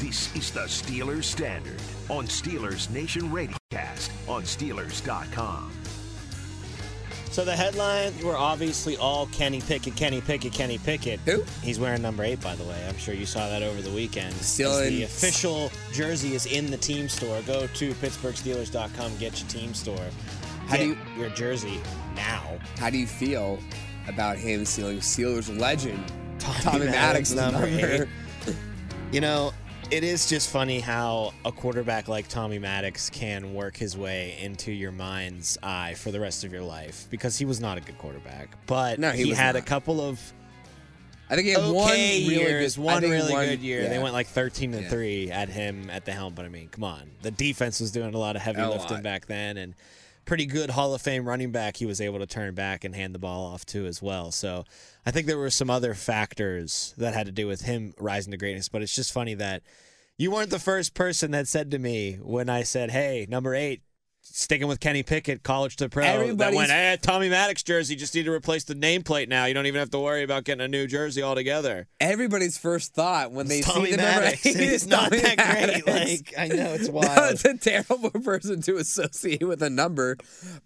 This 0.00 0.34
is 0.34 0.50
the 0.50 0.60
Steelers 0.60 1.24
Standard 1.24 1.80
on 2.08 2.26
Steelers 2.26 2.90
Nation 2.90 3.30
Radiocast 3.30 4.10
on 4.28 4.42
Steelers.com. 4.42 5.70
So 7.30 7.44
the 7.44 7.54
headlines 7.54 8.20
were 8.24 8.36
obviously 8.36 8.96
all 8.96 9.26
Kenny 9.26 9.60
Pickett, 9.60 9.94
Kenny 9.94 10.20
Pickett, 10.20 10.52
Kenny 10.52 10.78
Pickett. 10.78 11.20
Who? 11.26 11.44
He's 11.62 11.78
wearing 11.78 12.02
number 12.02 12.24
eight, 12.24 12.40
by 12.40 12.56
the 12.56 12.64
way. 12.64 12.84
I'm 12.88 12.96
sure 12.98 13.14
you 13.14 13.26
saw 13.26 13.48
that 13.48 13.62
over 13.62 13.80
the 13.82 13.90
weekend. 13.90 14.34
Still 14.36 14.78
in- 14.80 14.94
the 14.94 15.02
official 15.04 15.70
jersey 15.92 16.34
is 16.34 16.46
in 16.46 16.70
the 16.70 16.76
team 16.76 17.08
store. 17.08 17.40
Go 17.42 17.66
to 17.68 17.94
PittsburghSteelers.com, 17.94 19.16
get 19.18 19.38
your 19.38 19.48
team 19.48 19.74
store. 19.74 20.04
How 20.66 20.76
do 20.78 20.86
you- 20.88 20.98
your 21.16 21.30
jersey 21.30 21.80
now? 22.16 22.42
How 22.78 22.90
do 22.90 22.98
you 22.98 23.06
feel 23.06 23.60
about 24.08 24.36
him 24.38 24.64
stealing 24.64 24.98
Steelers 24.98 25.56
legend 25.56 26.02
Tommy 26.40 26.58
Tommy 26.62 26.86
Maddox, 26.86 27.32
Maddox's 27.32 27.36
number 27.36 27.70
number? 27.70 28.02
eight. 28.04 28.08
You 29.12 29.20
know, 29.20 29.52
it 29.90 30.04
is 30.04 30.28
just 30.28 30.50
funny 30.50 30.78
how 30.78 31.32
a 31.44 31.50
quarterback 31.50 32.06
like 32.06 32.28
Tommy 32.28 32.58
Maddox 32.60 33.10
can 33.10 33.54
work 33.54 33.76
his 33.76 33.96
way 33.96 34.38
into 34.40 34.70
your 34.70 34.92
mind's 34.92 35.58
eye 35.62 35.94
for 35.94 36.12
the 36.12 36.20
rest 36.20 36.44
of 36.44 36.52
your 36.52 36.62
life 36.62 37.06
because 37.10 37.36
he 37.36 37.44
was 37.44 37.60
not 37.60 37.76
a 37.76 37.80
good 37.80 37.98
quarterback. 37.98 38.50
But 38.66 39.00
No, 39.00 39.10
he 39.10 39.24
was 39.24 39.36
had 39.36 39.56
a 39.56 39.62
couple 39.62 40.00
of 40.00 40.20
I 41.28 41.34
think 41.34 41.46
he 41.46 41.52
had 41.52 41.60
okay 41.60 41.72
one 41.72 41.90
really 41.90 42.18
years, 42.34 42.76
good, 42.76 42.84
one 42.84 43.02
really 43.02 43.32
one- 43.32 43.46
good 43.46 43.60
year. 43.60 43.88
They 43.88 43.98
went 43.98 44.14
like 44.14 44.26
13 44.28 44.74
and 44.74 44.84
Yeah. 44.84 44.90
3 44.90 45.30
at 45.30 45.48
him 45.48 45.88
at 45.90 46.04
the 46.04 46.12
helm, 46.12 46.34
but 46.34 46.44
I 46.44 46.48
mean, 46.48 46.68
come 46.68 46.84
on. 46.84 47.10
The 47.22 47.30
defense 47.30 47.80
was 47.80 47.90
doing 47.92 48.14
a 48.14 48.18
lot 48.18 48.34
of 48.36 48.42
heavy 48.42 48.60
A 48.60 48.68
lifting 48.68 48.96
lot. 48.98 49.02
back 49.02 49.26
then 49.26 49.56
and 49.56 49.74
pretty 50.24 50.46
good 50.46 50.70
Hall 50.70 50.94
of 50.94 51.02
Fame 51.02 51.26
running 51.26 51.50
back 51.52 51.76
he 51.76 51.86
was 51.86 52.00
able 52.00 52.18
to 52.18 52.26
turn 52.26 52.54
back 52.54 52.84
and 52.84 52.94
hand 52.94 53.14
the 53.14 53.18
ball 53.18 53.46
off 53.46 53.64
to 53.66 53.86
as 53.86 54.00
well. 54.02 54.30
So, 54.30 54.64
I 55.04 55.10
think 55.10 55.26
there 55.26 55.38
were 55.38 55.50
some 55.50 55.70
other 55.70 55.94
factors 55.94 56.94
that 56.98 57.14
had 57.14 57.26
to 57.26 57.32
do 57.32 57.46
with 57.46 57.62
him 57.62 57.94
rising 57.98 58.30
to 58.32 58.36
greatness, 58.36 58.68
but 58.68 58.82
it's 58.82 58.94
just 58.94 59.12
funny 59.12 59.34
that 59.34 59.62
you 60.18 60.30
weren't 60.30 60.50
the 60.50 60.58
first 60.58 60.94
person 60.94 61.30
that 61.30 61.48
said 61.48 61.70
to 61.70 61.78
me 61.78 62.18
when 62.20 62.48
I 62.50 62.62
said, 62.62 62.90
"Hey, 62.90 63.26
number 63.28 63.54
8 63.54 63.82
Sticking 64.22 64.68
with 64.68 64.80
Kenny 64.80 65.02
Pickett, 65.02 65.42
college 65.42 65.76
to 65.76 65.88
pro. 65.88 66.04
That 66.04 66.14
Everybody's- 66.20 66.56
went, 66.56 66.70
hey, 66.70 66.96
Tommy 67.00 67.28
Maddox 67.28 67.62
jersey. 67.62 67.96
Just 67.96 68.14
need 68.14 68.24
to 68.24 68.32
replace 68.32 68.64
the 68.64 68.74
nameplate 68.74 69.28
now. 69.28 69.46
You 69.46 69.54
don't 69.54 69.66
even 69.66 69.78
have 69.80 69.90
to 69.90 69.98
worry 69.98 70.22
about 70.22 70.44
getting 70.44 70.60
a 70.62 70.68
new 70.68 70.86
jersey 70.86 71.22
altogether. 71.22 71.88
Everybody's 72.00 72.56
first 72.58 72.94
thought 72.94 73.32
when 73.32 73.48
they 73.48 73.60
Tommy 73.62 73.86
see 73.90 73.96
the 73.96 74.02
number 74.02 74.20
Maddox. 74.20 74.46
eight 74.46 74.56
It's 74.60 74.72
is 74.84 74.86
not 74.86 75.10
Tommy 75.10 75.22
that 75.22 75.82
great. 75.84 75.86
Like 75.86 76.34
I 76.38 76.48
know 76.48 76.74
it's 76.74 76.88
No, 76.88 76.92
wild. 76.94 77.32
it's 77.32 77.44
a 77.44 77.56
terrible 77.56 78.10
person 78.24 78.60
to 78.62 78.76
associate 78.76 79.46
with 79.46 79.62
a 79.62 79.70
number, 79.70 80.16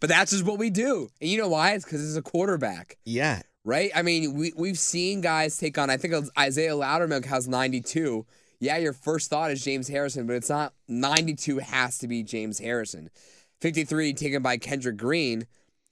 but 0.00 0.08
that's 0.08 0.32
just 0.32 0.44
what 0.44 0.58
we 0.58 0.70
do. 0.70 1.08
And 1.20 1.30
you 1.30 1.38
know 1.38 1.48
why? 1.48 1.72
It's 1.72 1.84
because 1.84 2.06
it's 2.06 2.19
a 2.19 2.22
quarterback, 2.22 2.98
yeah, 3.05 3.42
right? 3.64 3.91
I 3.94 4.02
mean, 4.02 4.34
we 4.34 4.52
we've 4.56 4.78
seen 4.78 5.20
guys 5.20 5.56
take 5.56 5.78
on. 5.78 5.91
I 5.91 5.97
think 5.97 6.14
Isaiah 6.38 6.72
Loudermilk 6.72 7.25
has 7.27 7.48
92. 7.48 8.27
Yeah, 8.60 8.78
your 8.78 8.92
first 8.92 9.30
thought 9.30 9.50
is 9.50 9.64
James 9.64 9.88
Harrison, 9.88 10.27
but 10.27 10.36
it's 10.36 10.48
not. 10.48 10.75
92 10.88 11.58
has 11.58 11.98
to 11.98 12.08
be 12.08 12.22
James 12.22 12.58
Harrison. 12.58 13.10
53 13.60 14.12
taken 14.14 14.42
by 14.42 14.56
Kendrick 14.56 14.97
Green. 14.97 15.47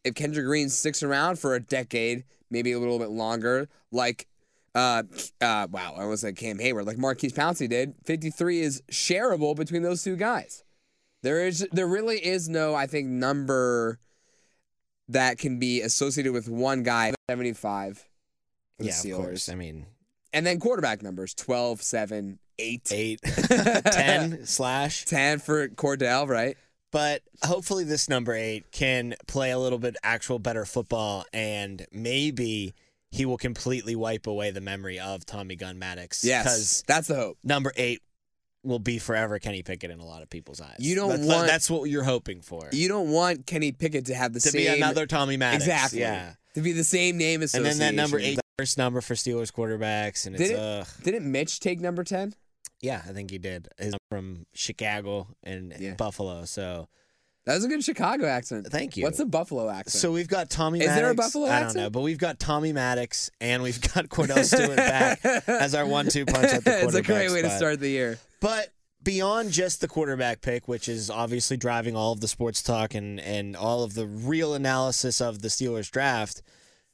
If 0.04 0.14
Kendrick 0.14 0.46
Green 0.46 0.68
sticks 0.68 1.02
around 1.02 1.38
for 1.38 1.54
a 1.54 1.60
decade, 1.60 2.24
maybe 2.50 2.72
a 2.72 2.78
little 2.78 2.98
bit 2.98 3.10
longer, 3.10 3.68
like 3.90 4.26
uh, 4.74 5.02
uh, 5.40 5.66
wow, 5.70 5.94
I 5.98 6.06
was 6.06 6.24
like 6.24 6.36
Cam 6.36 6.58
Heyward, 6.58 6.86
like 6.86 6.98
Maurkice 6.98 7.32
Pouncey 7.32 7.68
did. 7.68 7.94
53 8.04 8.60
is 8.60 8.82
shareable 8.90 9.54
between 9.54 9.82
those 9.82 10.02
two 10.02 10.16
guys. 10.16 10.64
There 11.22 11.46
is, 11.46 11.66
there 11.72 11.86
really 11.86 12.24
is 12.24 12.48
no, 12.48 12.74
I 12.74 12.86
think, 12.86 13.06
number 13.08 13.98
that 15.08 15.38
can 15.38 15.58
be 15.58 15.82
associated 15.82 16.32
with 16.32 16.48
one 16.48 16.82
guy. 16.82 17.12
75 17.30 17.98
for 18.76 18.82
the 18.82 18.84
yeah, 18.86 18.92
Steelers. 18.92 19.12
of 19.12 19.24
course. 19.24 19.48
I 19.48 19.54
mean, 19.54 19.86
And 20.32 20.46
then 20.46 20.58
quarterback 20.58 21.02
numbers 21.02 21.34
12, 21.34 21.82
7, 21.82 22.38
8, 22.58 22.92
eight, 22.92 23.20
ten 23.22 24.46
slash. 24.46 25.04
10 25.04 25.38
for 25.40 25.68
Kordell, 25.68 26.26
right? 26.28 26.56
But 26.92 27.22
hopefully, 27.44 27.82
this 27.84 28.08
number 28.08 28.34
eight 28.34 28.70
can 28.70 29.14
play 29.26 29.50
a 29.50 29.58
little 29.58 29.78
bit 29.78 29.96
actual 30.04 30.38
better 30.38 30.64
football, 30.64 31.24
and 31.32 31.84
maybe 31.90 32.74
he 33.10 33.24
will 33.26 33.38
completely 33.38 33.96
wipe 33.96 34.26
away 34.26 34.50
the 34.52 34.60
memory 34.60 35.00
of 35.00 35.26
Tommy 35.26 35.56
Gunn 35.56 35.78
Maddox. 35.78 36.24
Yes. 36.24 36.44
because 36.44 36.84
That's 36.86 37.08
the 37.08 37.14
hope. 37.16 37.38
number 37.42 37.72
eight 37.76 38.00
will 38.62 38.78
be 38.78 38.98
forever 38.98 39.38
Kenny 39.38 39.62
Pickett 39.62 39.90
in 39.90 39.98
a 40.00 40.04
lot 40.04 40.22
of 40.22 40.30
people's 40.30 40.60
eyes. 40.60 40.76
You 40.78 40.94
don't 40.94 41.08
that's, 41.08 41.26
want- 41.26 41.46
that's 41.48 41.68
what 41.70 41.90
you're 41.90 42.04
hoping 42.04 42.42
for. 42.42 42.68
You 42.72 42.88
don't 42.88 43.10
want 43.10 43.44
Kenny 43.46 43.72
Pickett 43.72 44.06
to 44.06 44.14
have 44.14 44.32
the 44.32 44.40
same. 44.40 44.52
to 44.52 44.58
same 44.58 44.74
be 44.76 44.80
another 44.82 45.06
Tommy 45.06 45.36
Maddox. 45.36 45.64
Exactly. 45.64 46.00
Yeah. 46.00 46.34
To 46.54 46.60
be 46.60 46.72
the 46.72 46.84
same 46.84 47.16
name 47.16 47.42
as 47.42 47.54
And 47.54 47.64
then 47.64 47.78
that 47.78 47.94
number 47.94 48.18
eight, 48.20 48.38
first 48.58 48.76
number 48.78 49.00
for 49.00 49.14
Steelers 49.14 49.50
quarterbacks, 49.50 50.26
and 50.26 50.36
it's 50.36 50.44
Did 50.48 50.52
it- 50.52 50.58
ugh. 50.60 50.86
Didn't 51.02 51.30
Mitch 51.32 51.58
take 51.58 51.80
number 51.80 52.04
10? 52.04 52.34
Yeah, 52.82 53.00
I 53.08 53.12
think 53.12 53.30
he 53.30 53.38
did. 53.38 53.68
His 53.78 53.94
from 54.10 54.44
Chicago 54.52 55.28
and 55.42 55.74
Yeah. 55.78 55.94
Buffalo. 55.94 56.44
So 56.44 56.88
That 57.46 57.54
was 57.54 57.64
a 57.64 57.68
good 57.68 57.82
Chicago 57.82 58.26
accent. 58.26 58.66
thank 58.70 58.96
you. 58.96 59.04
What's 59.04 59.18
a 59.20 59.24
Buffalo 59.24 59.68
accent? 59.70 60.00
so 60.00 60.12
we've 60.12 60.28
got 60.28 60.50
Tommy. 60.50 60.80
Is 60.80 60.86
Maddox. 60.86 61.00
there 61.00 61.10
a 61.10 61.14
Buffalo 61.14 61.46
accent? 61.46 61.54
I 61.54 61.58
don't 61.60 61.66
accent? 61.68 61.82
know, 61.84 61.90
but 61.90 62.00
we've 62.02 62.18
got 62.18 62.38
Tommy 62.38 62.72
Maddox 62.72 63.30
and 63.40 63.62
we've 63.62 63.80
got 63.94 64.08
Kordell 64.08 64.44
Stewart 64.44 64.76
back 64.76 65.24
as 65.48 65.74
our 65.74 65.86
one-two 65.86 66.26
punch 66.26 66.44
at 66.52 66.64
the 66.64 66.70
quarterback 66.70 66.84
it's 66.84 66.94
a 66.94 67.02
great 67.02 67.30
way 67.30 67.42
to 67.42 67.50
start 67.56 67.80
the 67.80 67.88
year. 67.88 68.18
But 68.40 68.68
beyond 69.02 69.50
just 69.50 69.80
the 69.80 69.88
quarterback 69.88 70.40
pick, 70.40 70.68
which 70.68 70.88
is 70.88 71.10
obviously 71.10 71.56
driving 71.56 71.96
all 71.96 72.12
of 72.12 72.20
the 72.20 72.28
sports 72.28 72.62
talk 72.62 72.94
and, 72.94 73.18
and 73.20 73.56
all 73.56 73.82
of 73.82 73.94
the 73.94 74.06
real 74.06 74.54
analysis 74.54 75.20
of 75.20 75.42
the 75.42 75.48
Steelers 75.48 75.90
draft, 75.90 76.42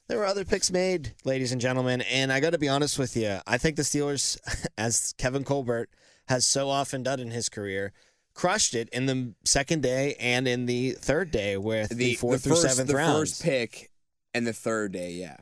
there 0.08 0.18
were 0.18 0.26
other 0.26 0.44
picks 0.44 0.70
made, 0.70 1.14
ladies 1.24 1.52
and 1.52 1.60
gentlemen. 1.60 2.00
And 2.02 2.32
I 2.32 2.40
got 2.40 2.50
to 2.50 2.58
be 2.58 2.68
honest 2.68 2.98
with 2.98 3.16
you. 3.16 3.38
I 3.46 3.58
think 3.58 3.76
the 3.76 3.82
Steelers, 3.82 4.38
as 4.78 5.14
Kevin 5.18 5.44
Colbert 5.44 5.90
has 6.28 6.44
so 6.46 6.68
often 6.68 7.02
done 7.02 7.20
in 7.20 7.30
his 7.30 7.48
career, 7.48 7.92
crushed 8.34 8.74
it 8.74 8.88
in 8.90 9.06
the 9.06 9.34
second 9.44 9.82
day 9.82 10.14
and 10.18 10.48
in 10.48 10.66
the 10.66 10.92
third 10.92 11.30
day 11.30 11.56
with 11.56 11.90
the, 11.90 12.14
fourth 12.14 12.44
through 12.44 12.56
first, 12.56 12.62
seventh 12.62 12.88
the 12.88 12.96
rounds. 12.96 13.30
first 13.30 13.42
pick 13.42 13.90
and 14.32 14.46
the 14.46 14.52
third 14.52 14.92
day, 14.92 15.12
yeah. 15.12 15.36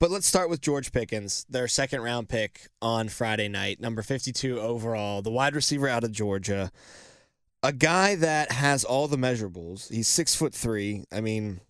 But 0.00 0.10
let's 0.10 0.26
start 0.26 0.50
with 0.50 0.60
George 0.60 0.92
Pickens, 0.92 1.46
their 1.48 1.68
second 1.68 2.02
round 2.02 2.28
pick 2.28 2.68
on 2.82 3.08
Friday 3.08 3.48
night, 3.48 3.80
number 3.80 4.02
52 4.02 4.60
overall, 4.60 5.22
the 5.22 5.30
wide 5.30 5.54
receiver 5.54 5.88
out 5.88 6.04
of 6.04 6.12
Georgia. 6.12 6.70
A 7.62 7.72
guy 7.72 8.14
that 8.16 8.52
has 8.52 8.84
all 8.84 9.08
the 9.08 9.16
measurables. 9.16 9.90
He's 9.90 10.08
six 10.08 10.34
foot 10.34 10.52
three. 10.52 11.04
I 11.10 11.20
mean, 11.20 11.60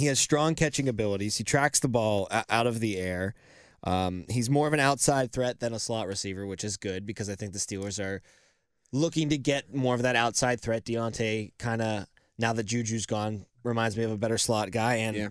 he 0.00 0.06
has 0.06 0.18
strong 0.18 0.54
catching 0.54 0.88
abilities. 0.88 1.36
He 1.36 1.44
tracks 1.44 1.78
the 1.78 1.88
ball 1.88 2.26
out 2.30 2.66
of 2.66 2.80
the 2.80 2.96
air. 2.96 3.34
Um, 3.84 4.24
he's 4.28 4.50
more 4.50 4.66
of 4.66 4.72
an 4.72 4.80
outside 4.80 5.32
threat 5.32 5.60
than 5.60 5.72
a 5.72 5.78
slot 5.78 6.06
receiver, 6.06 6.46
which 6.46 6.64
is 6.64 6.76
good 6.76 7.06
because 7.06 7.30
I 7.30 7.34
think 7.34 7.52
the 7.52 7.58
Steelers 7.58 8.02
are 8.02 8.20
looking 8.92 9.28
to 9.28 9.38
get 9.38 9.74
more 9.74 9.94
of 9.94 10.02
that 10.02 10.16
outside 10.16 10.60
threat. 10.60 10.84
Diontae 10.84 11.52
kind 11.58 11.80
of, 11.80 12.06
now 12.38 12.52
that 12.52 12.66
Juju's 12.66 13.06
gone, 13.06 13.46
reminds 13.62 13.96
me 13.96 14.04
of 14.04 14.10
a 14.10 14.16
better 14.18 14.38
slot 14.38 14.70
guy. 14.70 14.96
And 14.96 15.16
Yeah. 15.16 15.28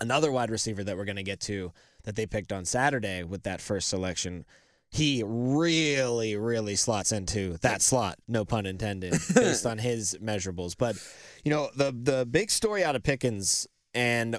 another 0.00 0.32
wide 0.32 0.50
receiver 0.50 0.82
that 0.84 0.96
we're 0.96 1.04
going 1.04 1.16
to 1.16 1.22
get 1.22 1.40
to 1.40 1.72
that 2.04 2.16
they 2.16 2.26
picked 2.26 2.52
on 2.52 2.64
Saturday 2.64 3.22
with 3.24 3.42
that 3.44 3.60
first 3.60 3.88
selection. 3.88 4.44
He 4.90 5.22
really, 5.26 6.36
really 6.36 6.76
slots 6.76 7.12
into 7.12 7.58
that 7.58 7.82
slot, 7.82 8.18
no 8.28 8.44
pun 8.44 8.66
intended, 8.66 9.12
based 9.34 9.66
on 9.66 9.78
his 9.78 10.16
measurables. 10.22 10.74
But 10.76 10.96
you 11.44 11.50
know, 11.50 11.70
the 11.76 11.92
the 11.92 12.26
big 12.26 12.50
story 12.50 12.84
out 12.84 12.96
of 12.96 13.02
Pickens, 13.02 13.66
and 13.94 14.36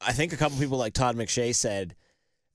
I 0.00 0.12
think 0.12 0.32
a 0.32 0.36
couple 0.36 0.58
people 0.58 0.78
like 0.78 0.94
Todd 0.94 1.16
McShay 1.16 1.54
said 1.54 1.94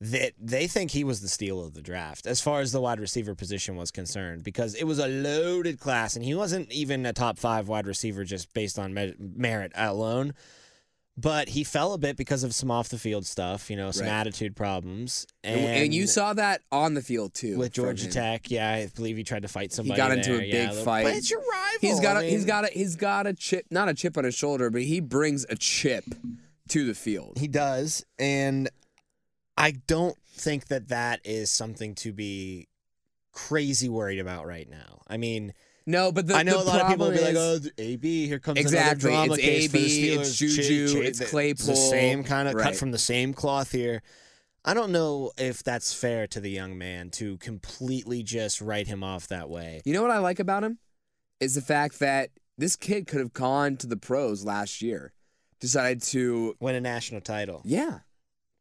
that 0.00 0.32
they 0.38 0.66
think 0.66 0.90
he 0.90 1.04
was 1.04 1.20
the 1.20 1.28
steal 1.28 1.64
of 1.64 1.72
the 1.72 1.80
draft 1.80 2.26
as 2.26 2.40
far 2.40 2.60
as 2.60 2.72
the 2.72 2.80
wide 2.80 3.00
receiver 3.00 3.34
position 3.34 3.76
was 3.76 3.90
concerned 3.90 4.42
because 4.42 4.74
it 4.74 4.84
was 4.84 4.98
a 4.98 5.06
loaded 5.06 5.78
class 5.78 6.16
and 6.16 6.24
he 6.24 6.34
wasn't 6.34 6.70
even 6.72 7.06
a 7.06 7.12
top 7.12 7.38
five 7.38 7.68
wide 7.68 7.86
receiver 7.86 8.24
just 8.24 8.52
based 8.52 8.78
on 8.78 8.92
me- 8.92 9.14
merit 9.18 9.72
alone 9.76 10.34
but 11.16 11.48
he 11.50 11.62
fell 11.62 11.92
a 11.92 11.98
bit 11.98 12.16
because 12.16 12.42
of 12.42 12.54
some 12.54 12.70
off 12.70 12.88
the 12.88 12.98
field 12.98 13.24
stuff, 13.24 13.70
you 13.70 13.76
know, 13.76 13.90
some 13.92 14.06
Right. 14.06 14.12
attitude 14.12 14.56
problems. 14.56 15.26
And, 15.44 15.60
And, 15.60 15.94
you 15.94 16.06
saw 16.08 16.32
that 16.34 16.62
on 16.72 16.94
the 16.94 17.02
field 17.02 17.34
too. 17.34 17.56
with 17.56 17.72
Georgia. 17.72 18.08
Tech, 18.08 18.50
yeah, 18.50 18.70
I 18.72 18.86
believe 18.86 19.16
he 19.16 19.22
tried 19.22 19.42
to 19.42 19.48
fight 19.48 19.72
somebody. 19.72 20.00
He 20.00 20.06
got 20.08 20.16
into 20.16 20.32
there, 20.32 20.40
a 20.40 20.50
big 20.50 20.68
little- 20.70 20.84
fight. 20.84 21.04
But 21.04 21.14
it's 21.16 21.30
your 21.30 21.40
rival. 21.40 21.78
He's 21.80 22.00
got 22.00 22.16
a 22.16 22.20
I 22.20 22.24
he's 22.24 22.38
mean, 22.40 22.46
got 22.48 22.64
a 22.64 22.68
he's 22.68 22.96
got 22.96 23.26
a 23.26 23.32
chip 23.32 23.66
not 23.70 23.88
a 23.88 23.94
chip 23.94 24.18
on 24.18 24.24
his 24.24 24.34
shoulder, 24.34 24.70
but 24.70 24.82
he 24.82 24.98
brings 25.00 25.44
a 25.48 25.54
chip 25.56 26.04
to 26.68 26.84
the 26.86 26.94
field. 26.94 27.38
He 27.38 27.46
does, 27.48 28.04
and 28.18 28.68
I 29.56 29.72
don't 29.86 30.16
think 30.36 30.66
that 30.66 30.88
that 30.88 31.20
is 31.24 31.50
something 31.50 31.94
to 31.96 32.12
be 32.12 32.66
crazy 33.32 33.88
worried 33.88 34.18
about 34.18 34.46
right 34.46 34.68
now. 34.68 35.02
I 35.06 35.16
mean, 35.16 35.52
No, 35.86 36.12
but 36.12 36.26
the 36.26 36.34
I 36.34 36.42
know 36.42 36.58
the 36.58 36.64
a 36.64 36.70
lot 36.70 36.80
of 36.80 36.88
people 36.88 37.06
will 37.08 37.12
be 37.14 37.20
like, 37.20 37.36
"Oh, 37.36 37.58
AB, 37.78 38.26
here 38.26 38.38
comes 38.38 38.58
Exactly. 38.58 39.10
another 39.10 39.26
drama 39.26 39.34
It's 39.34 39.42
case 39.42 39.66
for 39.70 39.76
the 39.76 39.84
AB, 39.84 40.08
it's 40.20 40.36
Juju, 40.36 40.88
Ch- 40.88 40.92
ch- 40.92 40.94
it's 40.96 41.18
the- 41.18 41.24
Claypool. 41.26 41.66
the 41.66 41.76
same 41.76 42.24
kind 42.24 42.48
of 42.48 42.56
cut 42.56 42.74
from 42.76 42.90
the 42.90 42.98
same 42.98 43.34
cloth 43.34 43.72
here. 43.72 44.02
I 44.64 44.72
don't 44.72 44.92
know 44.92 45.32
if 45.36 45.62
that's 45.62 45.92
fair 45.92 46.26
to 46.28 46.40
the 46.40 46.48
young 46.50 46.78
man 46.78 47.10
to 47.10 47.36
completely 47.36 48.22
just 48.22 48.62
write 48.62 48.86
him 48.86 49.04
off 49.04 49.28
that 49.28 49.50
way. 49.50 49.82
You 49.84 49.92
know 49.92 50.00
what 50.00 50.10
I 50.10 50.18
like 50.18 50.38
about 50.40 50.64
him 50.64 50.78
is 51.38 51.54
the 51.54 51.60
fact 51.60 51.98
that 51.98 52.30
this 52.56 52.76
kid 52.76 53.06
could 53.06 53.20
have 53.20 53.34
gone 53.34 53.76
to 53.76 53.86
the 53.86 53.96
pros 53.98 54.42
last 54.42 54.80
year, 54.80 55.12
decided 55.60 56.00
to 56.04 56.56
Win 56.60 56.76
a 56.76 56.80
national 56.80 57.20
title. 57.20 57.60
yeah. 57.64 57.98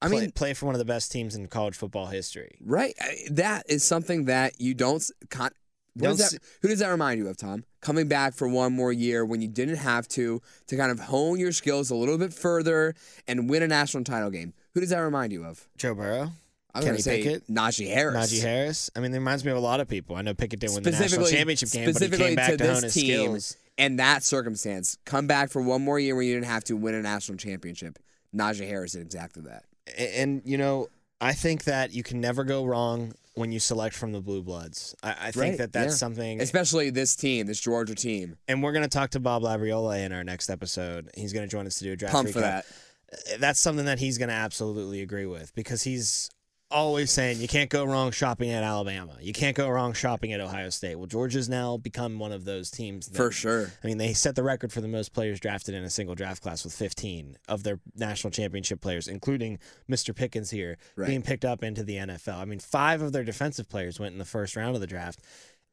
I 0.02 0.10
play, 0.10 0.20
mean, 0.24 0.31
play 0.31 0.54
for 0.54 0.66
one 0.66 0.75
of 0.75 0.80
the 0.80 0.84
best 0.86 1.14
teams 1.14 1.34
in 1.34 1.48
college 1.48 1.78
football 1.78 2.08
history. 2.08 2.58
right? 2.60 2.94
That 3.31 3.64
is 3.70 3.86
something 3.86 4.25
that 4.25 4.60
you 4.60 4.74
don't. 4.74 5.02
Con- 5.30 5.52
what 5.95 6.18
does 6.18 6.31
that, 6.31 6.40
who 6.62 6.68
does 6.68 6.80
that 6.80 6.90
remind 6.90 7.19
you 7.19 7.28
of, 7.28 7.38
Tom? 7.38 7.63
Coming 7.81 8.07
back 8.07 8.34
for 8.34 8.48
one 8.48 8.74
more 8.74 8.92
year 8.94 9.25
when 9.25 9.42
you 9.42 9.48
didn't 9.48 9.75
have 9.78 10.07
to, 10.10 10.42
to 10.68 10.78
kind 10.78 10.92
of 10.92 11.00
hone 11.00 11.40
your 11.40 11.51
skills 11.51 11.90
a 11.92 11.95
little 11.95 12.18
bit 12.18 12.34
further 12.34 12.95
and 13.28 13.50
win 13.50 13.62
a 13.63 13.68
national 13.68 14.04
title 14.04 14.30
game. 14.30 14.54
Who 14.74 14.80
does 14.80 14.90
that 14.90 15.00
remind 15.00 15.31
you 15.31 15.44
of? 15.45 15.68
Joe 15.78 15.94
Burrow, 15.94 16.31
I 16.74 16.80
was 16.80 16.86
Kenny 16.86 16.98
say 17.01 17.24
Pickett? 17.24 17.48
Najee 17.48 17.88
Harris. 17.94 18.34
Najee 18.34 18.42
Harris. 18.42 18.90
I 18.95 19.00
mean, 19.01 19.12
it 19.13 19.18
reminds 19.19 19.45
me 19.45 19.51
of 19.51 19.57
a 19.57 19.62
lot 19.62 19.80
of 19.80 19.88
people. 19.88 20.16
I 20.16 20.22
know 20.24 20.34
Pickett 20.34 20.60
didn't 20.60 20.75
win 20.75 20.84
the 20.84 20.92
national 20.92 21.28
championship 21.28 21.69
game, 21.72 21.86
but 21.86 21.90
he 21.90 21.94
specifically 21.94 22.25
came 22.28 22.36
back 22.36 22.51
to 22.51 22.57
to, 22.57 22.63
this 22.63 22.74
hone 22.74 22.84
his 22.84 22.94
team. 22.94 23.06
skills. 23.22 23.57
And 23.78 24.00
that 24.00 24.24
circumstance, 24.24 24.98
come 25.06 25.28
back 25.28 25.50
for 25.50 25.62
one 25.62 25.84
more 25.84 26.00
year 26.00 26.16
when 26.16 26.25
you 26.28 26.34
didn't 26.36 26.46
have 26.48 26.63
to 26.66 26.75
win 26.78 26.96
a 26.96 27.01
national 27.01 27.38
championship. 27.38 28.00
Najee 28.36 28.68
Harris 28.68 28.94
did 28.94 29.01
exactly 29.01 29.44
that. 29.44 29.66
A- 29.98 30.19
And 30.22 30.42
you 30.46 30.57
know, 30.57 30.88
I 31.22 31.34
think 31.34 31.66
that 31.66 31.94
you 31.94 32.01
can 32.04 32.19
never 32.22 32.44
go 32.44 32.66
wrong 32.66 33.13
when 33.35 33.51
you 33.51 33.59
select 33.59 33.95
from 33.95 34.12
the 34.12 34.21
blue 34.21 34.44
bloods. 34.44 34.95
I, 35.01 35.12
I 35.12 35.31
think 35.31 35.35
Right, 35.35 35.57
that 35.57 35.74
that's 35.74 35.94
yeah. 35.94 35.97
something. 35.97 36.41
Especially 36.41 36.89
this 36.89 37.15
team, 37.15 37.47
this 37.47 37.59
Georgia 37.59 37.95
team. 37.95 38.38
and 38.47 38.62
we're 38.62 38.71
going 38.74 38.83
to 38.83 38.89
talk 38.89 39.09
to 39.12 39.19
Bob 39.19 39.41
Labriola 39.44 40.06
in 40.06 40.12
our 40.12 40.24
next 40.24 40.50
episode. 40.50 41.09
He's 41.15 41.33
going 41.33 41.44
to 41.47 41.51
join 41.51 41.65
us 41.65 41.77
to 41.80 41.83
do 41.83 41.94
a 41.94 41.95
draft. 41.95 42.13
Pumped 42.13 42.33
for 42.33 42.39
recap. 42.39 42.41
that. 42.41 43.39
That's 43.39 43.59
something 43.59 43.85
that 43.85 44.00
he's 44.00 44.18
going 44.18 44.30
to 44.30 44.35
absolutely 44.35 45.01
agree 45.01 45.25
with 45.25 45.53
because 45.56 45.83
he's 45.83 46.30
always 46.74 47.12
saying 47.12 47.40
you 47.40 47.48
can't 47.48 47.70
go 47.70 47.86
wrong 47.86 48.12
shopping 48.12 48.50
at 48.50 48.64
Alabama. 48.64 49.16
You 49.22 49.31
can't 49.31 49.56
go 49.56 49.70
wrong 49.70 49.94
shopping 49.94 50.34
at 50.34 50.42
Ohio 50.42 50.70
State. 50.70 50.96
Well, 50.96 51.06
Georgia's 51.08 51.48
now 51.48 51.78
become 51.78 52.20
one 52.20 52.31
of 52.31 52.44
those 52.46 52.72
teams. 52.72 53.08
That, 53.08 53.16
For 53.18 53.31
sure. 53.31 53.72
I 53.84 53.88
mean, 53.88 53.98
they 53.98 54.14
set 54.14 54.36
the 54.36 54.44
record 54.44 54.74
for 54.74 54.81
the 54.81 54.88
most 54.88 55.14
players 55.14 55.40
drafted 55.40 55.75
in 55.75 55.84
a 55.84 55.90
single 55.90 56.16
draft 56.16 56.42
class 56.42 56.64
with 56.64 56.74
15 56.74 57.38
of 57.48 57.64
their 57.64 57.80
national 57.96 58.31
championship 58.31 58.81
players, 58.81 59.08
including 59.08 59.60
Mr. 59.90 60.16
Pickens 60.16 60.50
here, 60.50 60.78
Right. 60.96 61.08
being 61.08 61.22
picked 61.22 61.46
up 61.46 61.64
into 61.64 61.84
the 61.84 61.98
NFL. 61.98 62.38
I 62.40 62.46
mean, 62.46 62.60
five 62.60 63.02
of 63.02 63.12
their 63.14 63.24
defensive 63.24 63.70
players 63.70 64.00
went 64.00 64.14
in 64.14 64.20
the 64.20 64.25
first 64.25 64.56
round 64.56 64.75
of 64.75 64.81
the 64.81 64.88
draft. 64.88 65.20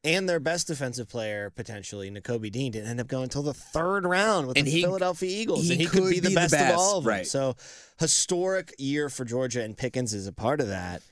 And 0.03 0.27
their 0.27 0.39
best 0.39 0.65
defensive 0.65 1.07
player, 1.07 1.51
potentially, 1.51 2.09
Nakobe 2.09 2.51
Dean, 2.51 2.71
didn't 2.71 2.89
end 2.89 2.99
up 2.99 3.07
going 3.07 3.25
until 3.25 3.43
the 3.43 3.53
third 3.53 4.03
round 4.03 4.47
with 4.47 4.57
And 4.57 4.65
the 4.65 4.71
he- 4.71 4.81
Philadelphia 4.81 5.29
Eagles. 5.29 5.63
he 5.63 5.73
and 5.73 5.81
he 5.81 5.85
could, 5.87 6.01
could 6.01 6.09
be 6.09 6.19
the 6.19 6.29
be 6.29 6.33
the 6.33 6.39
best, 6.39 6.51
best, 6.53 6.73
of 6.73 6.79
all 6.79 6.97
of 6.97 7.03
them. 7.03 7.23
So, 7.25 7.55
historic 7.99 8.73
year 8.79 9.09
for 9.09 9.25
Georgia, 9.25 9.61
and 9.61 9.77
Pickens 9.77 10.13
is 10.13 10.25
a 10.25 10.33
part 10.33 10.59
of 10.59 10.69
that. 10.69 11.03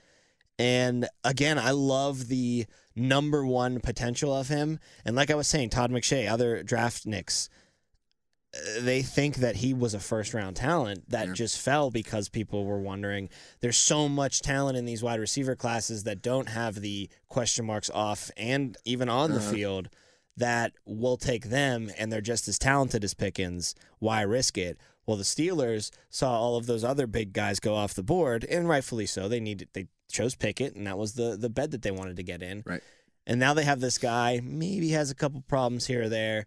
And 0.58 1.08
again, 1.24 1.60
I 1.60 1.72
love 1.72 2.28
the 2.28 2.66
number 2.96 3.46
one 3.46 3.80
potential 3.80 4.36
of 4.36 4.48
him. 4.50 4.80
And 5.06 5.16
like 5.16 5.30
I 5.32 5.36
was 5.36 5.48
saying, 5.48 5.70
Todd 5.70 5.92
McShay, 5.92 6.30
other 6.30 6.64
draft 6.64 7.06
nicks, 7.06 7.48
they 8.80 9.02
think 9.04 9.36
that 9.38 9.58
he 9.58 9.74
was 9.74 9.94
a 9.94 10.00
first 10.00 10.34
round 10.34 10.56
talent 10.56 11.08
that 11.10 11.28
Yeah. 11.28 11.34
just 11.34 11.60
fell 11.60 11.92
because 11.92 12.30
people 12.30 12.66
were 12.66 12.80
wondering 12.82 13.30
there's 13.60 13.78
so 13.78 14.10
much 14.10 14.42
talent 14.42 14.76
in 14.78 14.86
these 14.86 15.04
wide 15.04 15.20
receiver 15.20 15.56
classes 15.56 16.04
that 16.06 16.22
don't 16.24 16.50
have 16.50 16.82
the 16.82 17.10
question 17.28 17.66
marks 17.66 17.90
off 17.92 18.32
and 18.38 18.76
even 18.86 19.08
on 19.08 19.32
the 19.32 19.38
Uh-huh. 19.40 19.52
field 19.52 19.90
that 20.36 20.72
we'll 20.86 21.18
take 21.18 21.50
them 21.50 21.92
and 21.98 22.12
they're 22.12 22.22
just 22.22 22.48
as 22.48 22.58
talented 22.58 23.04
as 23.04 23.14
Pickens. 23.14 23.76
Why 24.00 24.22
risk 24.22 24.58
it? 24.58 24.80
Well, 25.06 25.18
the 25.18 25.24
Steelers 25.24 25.92
saw 26.10 26.32
all 26.40 26.56
of 26.56 26.66
those 26.66 26.84
other 26.84 27.06
big 27.08 27.34
guys 27.34 27.60
go 27.60 27.76
off 27.76 27.94
the 27.94 28.04
board, 28.04 28.46
and 28.46 28.68
rightfully 28.70 29.06
so. 29.06 29.28
They 29.28 29.40
needed 29.40 29.70
they 29.74 29.88
chose 30.12 30.36
Pickett, 30.36 30.76
and 30.76 30.88
that 30.88 30.98
was 30.98 31.14
the 31.14 31.36
the 31.38 31.50
bed 31.50 31.72
that 31.72 31.82
they 31.82 31.92
wanted 31.92 32.16
to 32.18 32.24
get 32.24 32.42
in. 32.42 32.64
Right. 32.66 32.82
And 33.28 33.40
now 33.40 33.54
they 33.54 33.64
have 33.64 33.80
this 33.80 33.98
guy. 33.98 34.40
Maybe 34.44 34.90
has 34.90 35.12
a 35.12 35.16
couple 35.16 35.42
problems 35.42 35.88
here 35.88 36.04
or 36.04 36.10
there. 36.10 36.46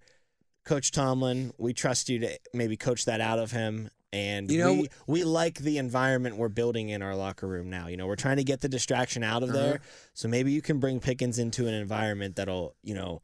Coach 0.65 0.91
Tomlin, 0.93 1.53
we 1.59 1.73
trust 1.73 2.09
you 2.09 2.19
to 2.21 2.39
maybe 2.55 2.77
coach 2.77 3.05
that 3.07 3.21
out 3.21 3.39
of 3.39 3.51
him. 3.51 3.91
And 4.13 4.51
You 4.51 4.59
know- 4.59 4.73
we, 4.75 4.89
we 5.07 5.25
like 5.25 5.59
the 5.59 5.79
environment 5.79 6.37
we're 6.37 6.49
building 6.51 6.91
in 6.91 7.01
our 7.03 7.17
locker 7.17 7.49
room 7.49 7.71
now. 7.71 7.87
You 7.89 7.97
know, 7.97 8.07
we're 8.07 8.17
trying 8.17 8.37
to 8.37 8.45
get 8.45 8.61
the 8.61 8.69
distraction 8.69 9.23
out 9.25 9.43
of 9.43 9.49
Uh-huh. 9.51 9.59
there. 9.59 9.81
So 10.15 10.29
maybe 10.29 10.53
you 10.53 10.61
can 10.63 10.79
bring 10.79 11.01
Pickens 11.01 11.39
into 11.39 11.67
an 11.67 11.75
environment 11.75 12.37
that'll, 12.37 12.77
you 12.83 12.95
know, 12.95 13.23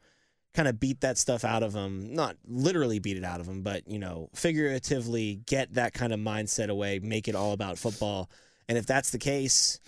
kind 0.54 0.66
of 0.66 0.80
beat 0.80 1.02
that 1.02 1.18
stuff 1.18 1.44
out 1.44 1.62
of 1.62 1.74
him. 1.74 2.14
Not 2.14 2.36
literally 2.46 2.98
beat 3.00 3.18
it 3.18 3.24
out 3.24 3.38
of 3.40 3.46
him, 3.46 3.62
but, 3.62 3.86
you 3.86 3.98
know, 3.98 4.30
figuratively 4.34 5.42
get 5.46 5.74
that 5.74 5.92
kind 5.92 6.12
of 6.12 6.18
mindset 6.20 6.68
away, 6.70 6.98
make 7.00 7.28
it 7.28 7.34
all 7.34 7.52
about 7.52 7.78
football. 7.78 8.30
And 8.66 8.78
if 8.78 8.86
that's 8.86 9.10
the 9.10 9.18
case, 9.18 9.78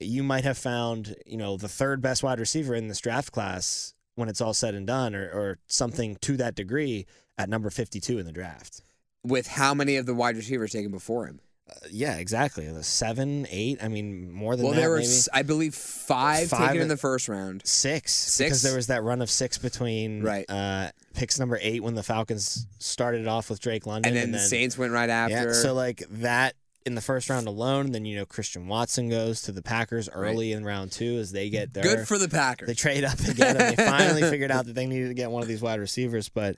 you 0.00 0.24
might 0.24 0.42
have 0.44 0.58
found, 0.58 1.14
you 1.24 1.36
know, 1.36 1.56
the 1.56 1.68
third 1.68 2.02
best 2.02 2.22
wide 2.24 2.40
receiver 2.40 2.74
in 2.74 2.88
this 2.88 2.98
draft 2.98 3.30
class 3.30 3.94
when 4.14 4.28
it's 4.28 4.40
all 4.40 4.54
said 4.54 4.74
and 4.74 4.86
done, 4.86 5.14
or, 5.14 5.24
or 5.30 5.58
something 5.66 6.16
to 6.22 6.36
that 6.36 6.54
degree 6.54 7.06
at 7.38 7.48
number 7.48 7.70
52 7.70 8.18
in 8.18 8.26
the 8.26 8.32
draft. 8.32 8.82
With 9.24 9.46
how 9.46 9.72
many 9.74 9.96
of 9.96 10.06
the 10.06 10.14
wide 10.14 10.36
receivers 10.36 10.72
taken 10.72 10.90
before 10.90 11.26
him? 11.26 11.40
Uh, 11.70 11.74
yeah, 11.90 12.16
exactly. 12.18 12.66
The 12.66 12.82
seven, 12.82 13.46
eight. 13.48 13.78
I 13.82 13.86
mean, 13.88 14.30
more 14.32 14.56
than 14.56 14.64
Well, 14.66 14.74
that. 14.74 14.80
there 14.80 14.90
were, 14.90 14.98
maybe. 14.98 15.08
I 15.32 15.42
believe, 15.42 15.74
five, 15.76 16.48
Five 16.48 16.68
taken 16.70 16.82
in 16.82 16.88
the 16.88 16.96
first 16.96 17.28
round. 17.28 17.62
six, 17.64 18.12
Six? 18.12 18.48
because 18.50 18.62
there 18.62 18.74
was 18.74 18.88
that 18.88 19.02
run 19.04 19.22
of 19.22 19.30
six 19.30 19.58
between 19.58 20.22
Right. 20.22 20.44
uh, 20.50 20.90
picks 21.14 21.38
number 21.38 21.58
eight 21.62 21.82
when 21.82 21.94
the 21.94 22.02
Falcons 22.02 22.66
started 22.80 23.28
off 23.28 23.48
with 23.48 23.60
Drake 23.60 23.86
London, 23.86 24.10
And 24.12 24.20
then 24.20 24.32
the 24.32 24.40
Saints 24.40 24.76
went 24.76 24.92
right 24.92 25.08
after. 25.08 25.34
Yeah, 25.34 25.52
so 25.52 25.72
like 25.72 26.02
that 26.10 26.54
in 26.84 26.94
the 26.94 27.00
first 27.00 27.30
round 27.30 27.46
alone. 27.46 27.92
Then 27.92 28.04
you 28.04 28.16
know 28.16 28.26
Christian 28.26 28.68
Watson 28.68 29.08
goes 29.08 29.42
to 29.42 29.52
the 29.52 29.62
Packers 29.62 30.08
early 30.08 30.52
in 30.52 30.64
round 30.64 30.92
two 30.92 31.16
as 31.18 31.32
they 31.32 31.50
get 31.50 31.72
their 31.74 31.82
Good 31.82 32.08
for 32.08 32.18
the 32.18 32.28
Packers. 32.28 32.68
They 32.68 32.74
trade 32.74 33.04
up 33.04 33.18
again, 33.20 33.56
and 33.56 33.76
they 33.76 33.84
finally 33.86 34.22
figured 34.22 34.50
out 34.50 34.66
that 34.66 34.74
they 34.74 34.86
needed 34.86 35.08
to 35.08 35.14
get 35.14 35.30
one 35.30 35.42
of 35.42 35.48
these 35.48 35.62
wide 35.62 35.80
receivers. 35.80 36.28
But 36.28 36.56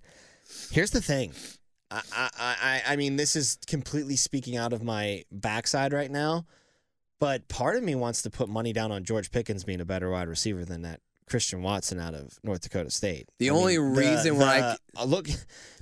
here's 0.71 0.91
the 0.91 1.01
thing. 1.01 1.33
I, 1.91 2.03
I, 2.13 2.31
I, 2.39 2.83
I 2.93 2.97
mean, 2.97 3.17
this 3.17 3.37
is 3.37 3.59
completely 3.67 4.17
speaking 4.17 4.57
out 4.57 4.73
of 4.73 4.83
my 4.83 5.25
backside 5.31 5.93
right 5.93 6.11
now, 6.11 6.47
but 7.21 7.47
part 7.49 7.77
of 7.77 7.83
me 7.83 7.95
wants 7.95 8.23
to 8.23 8.31
put 8.31 8.49
money 8.49 8.73
down 8.73 8.91
on 8.91 9.05
George 9.05 9.31
Pickens 9.31 9.65
being 9.65 9.81
a 9.81 9.85
better 9.85 10.11
wide 10.11 10.29
receiver 10.29 10.65
than 10.65 10.83
that 10.83 11.01
Christian 11.29 11.63
Watson 11.63 11.99
out 11.99 12.15
of 12.15 12.39
North 12.43 12.61
Dakota 12.63 12.91
State. 12.91 13.29
The 13.39 13.51
I 13.51 13.53
only 13.53 13.79
mean, 13.79 13.95
reason 13.97 14.37
why 14.39 14.57
I 14.57 14.61
the- 14.61 14.79
uh, 14.97 15.05
look, 15.05 15.29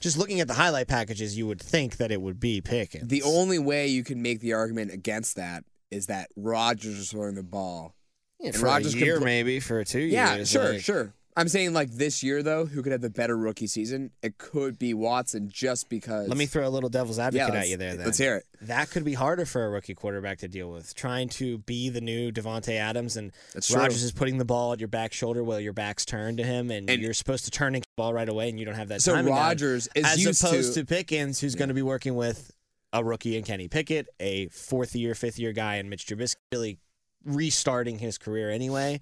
just 0.00 0.16
looking 0.16 0.40
at 0.40 0.48
the 0.48 0.54
highlight 0.54 0.88
packages, 0.88 1.36
you 1.36 1.46
would 1.46 1.60
think 1.60 1.96
that 1.96 2.10
it 2.12 2.20
would 2.20 2.38
be 2.40 2.60
Pickens. 2.60 3.08
the 3.08 3.22
only 3.22 3.58
way 3.58 3.88
you 3.88 4.04
can 4.04 4.22
make 4.22 4.40
the 4.40 4.52
argument 4.52 4.92
against 4.92 5.36
that 5.36 5.64
is 5.90 6.06
that 6.06 6.30
Rodgers 6.36 6.98
is 6.98 7.10
throwing 7.10 7.34
the 7.34 7.42
ball. 7.42 7.94
yeah, 8.40 8.48
and 8.48 8.56
for 8.56 8.66
Rodgers 8.66 8.94
a 8.94 8.98
year, 8.98 9.18
put- 9.18 9.24
maybe 9.24 9.60
for 9.60 9.84
two 9.84 10.00
Yeah, 10.00 10.36
years. 10.36 10.48
sure, 10.50 10.72
like- 10.74 10.80
sure. 10.82 11.12
I'm 11.34 11.49
saying 11.49 11.73
like 11.73 11.90
this 11.90 12.23
year 12.23 12.43
though, 12.43 12.67
who 12.67 12.82
could 12.82 12.93
have 12.93 13.00
the 13.00 13.11
better 13.11 13.37
rookie 13.37 13.67
season? 13.67 14.11
It 14.23 14.37
could 14.37 14.79
be 14.79 14.93
Watson 14.93 15.49
just 15.50 15.88
because. 15.88 16.29
Let 16.29 16.37
me 16.37 16.46
throw 16.46 16.67
a 16.67 16.69
little 16.69 16.90
devil's 16.90 17.19
advocate 17.19 17.55
let's, 17.55 17.67
at 17.67 17.70
you 17.70 17.76
there. 17.79 17.96
Then 17.96 18.05
let's 18.05 18.19
hear 18.19 18.37
it. 18.37 18.46
that 18.62 18.90
could 18.90 19.05
be 19.05 19.14
harder 19.14 19.46
for 19.46 19.64
a 19.64 19.70
rookie 19.70 19.94
quarterback 19.94 20.39
to 20.39 20.48
deal 20.48 20.70
with. 20.70 20.94
Trying 20.94 21.31
to 21.31 21.58
be 21.58 21.89
the 21.89 22.03
new 22.03 22.32
Davante 22.32 22.77
Adams, 22.79 23.17
and 23.17 23.32
That's 23.55 23.69
true. 23.69 23.81
Rodgers 23.81 24.03
is 24.03 24.12
putting 24.12 24.36
the 24.36 24.44
ball 24.44 24.74
at 24.74 24.81
your 24.81 24.89
back 24.89 25.15
shoulder 25.15 25.43
while 25.43 25.60
your 25.60 25.72
back's 25.72 26.05
turned 26.05 26.36
to 26.36 26.44
him, 26.44 26.70
and, 26.70 26.91
And- 26.91 27.01
you're 27.01 27.15
supposed 27.15 27.46
to 27.46 27.51
turn 27.51 27.74
and 27.74 27.84
ball 27.96 28.12
right 28.12 28.29
away, 28.29 28.51
and 28.51 28.58
you 28.58 28.67
don't 28.67 28.74
have 28.74 28.89
that. 28.89 29.01
So. 29.01 29.20
Rodgers 29.22 29.89
is 29.94 30.05
as 30.05 30.22
used 30.22 30.44
opposed 30.44 30.74
to, 30.74 30.81
to, 30.81 30.86
Pickens, 30.86 31.41
who's 31.41 31.55
going 31.55 31.69
to 31.69 31.74
be 31.74 31.82
working 31.82 32.15
with 32.15 32.51
a 32.93 33.03
rookie 33.03 33.36
in 33.36 33.44
Kenny 33.44 33.69
Pickett, 33.69 34.08
a 34.20 34.48
fourth 34.48 34.94
year, 34.94 35.15
fifth 35.15 35.39
year 35.39 35.53
guy, 35.53 35.77
and 35.77 35.89
Mitch 35.89 36.06
Trubisky, 36.06 36.36
really 36.53 36.79
restarting 37.24 37.98
his 37.98 38.19
career 38.19 38.51
anyway. 38.51 39.01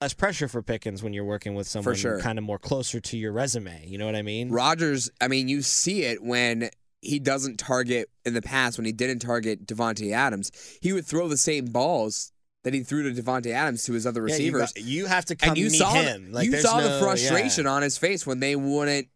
Less 0.00 0.14
pressure 0.14 0.48
for 0.48 0.62
Pickens 0.62 1.02
when 1.02 1.12
you're 1.12 1.24
working 1.26 1.54
with 1.54 1.68
someone 1.68 1.94
sure. 1.94 2.18
kind 2.20 2.38
of 2.38 2.44
more 2.44 2.58
closer 2.58 3.00
to 3.00 3.18
your 3.18 3.32
resume. 3.32 3.84
You 3.86 3.98
know 3.98 4.06
what 4.06 4.16
I 4.16 4.22
mean? 4.22 4.48
Rodgers. 4.48 5.10
I 5.20 5.28
mean, 5.28 5.46
you 5.48 5.60
see 5.60 6.04
it 6.04 6.22
when 6.22 6.70
he 7.02 7.18
doesn't 7.18 7.58
target 7.58 8.08
in 8.24 8.32
the 8.32 8.40
past. 8.40 8.78
When 8.78 8.86
he 8.86 8.92
didn't 8.92 9.18
target 9.18 9.66
Davante 9.66 10.12
Adams, 10.12 10.52
he 10.80 10.94
would 10.94 11.04
throw 11.04 11.28
the 11.28 11.36
same 11.36 11.66
balls 11.66 12.32
that 12.64 12.72
he 12.72 12.82
threw 12.82 13.12
to 13.12 13.22
Davante 13.22 13.52
Adams 13.52 13.84
to 13.84 13.92
his 13.92 14.06
other 14.06 14.20
Yeah, 14.26 14.36
you 14.36 14.52
receivers. 14.52 14.72
got- 14.72 14.82
you, 14.84 15.04
have 15.06 15.24
to 15.26 15.36
come 15.36 15.50
and 15.50 15.58
you 15.58 15.66
meet 15.66 15.76
saw 15.78 15.92
him. 15.92 16.28
The, 16.30 16.34
Like, 16.34 16.46
you 16.46 16.56
saw 16.60 16.80
the 16.80 16.98
frustration 16.98 17.64
yeah. 17.64 17.70
on 17.72 17.82
his 17.82 17.98
face 17.98 18.26
when 18.26 18.40
they 18.40 18.56
wouldn't 18.56 19.08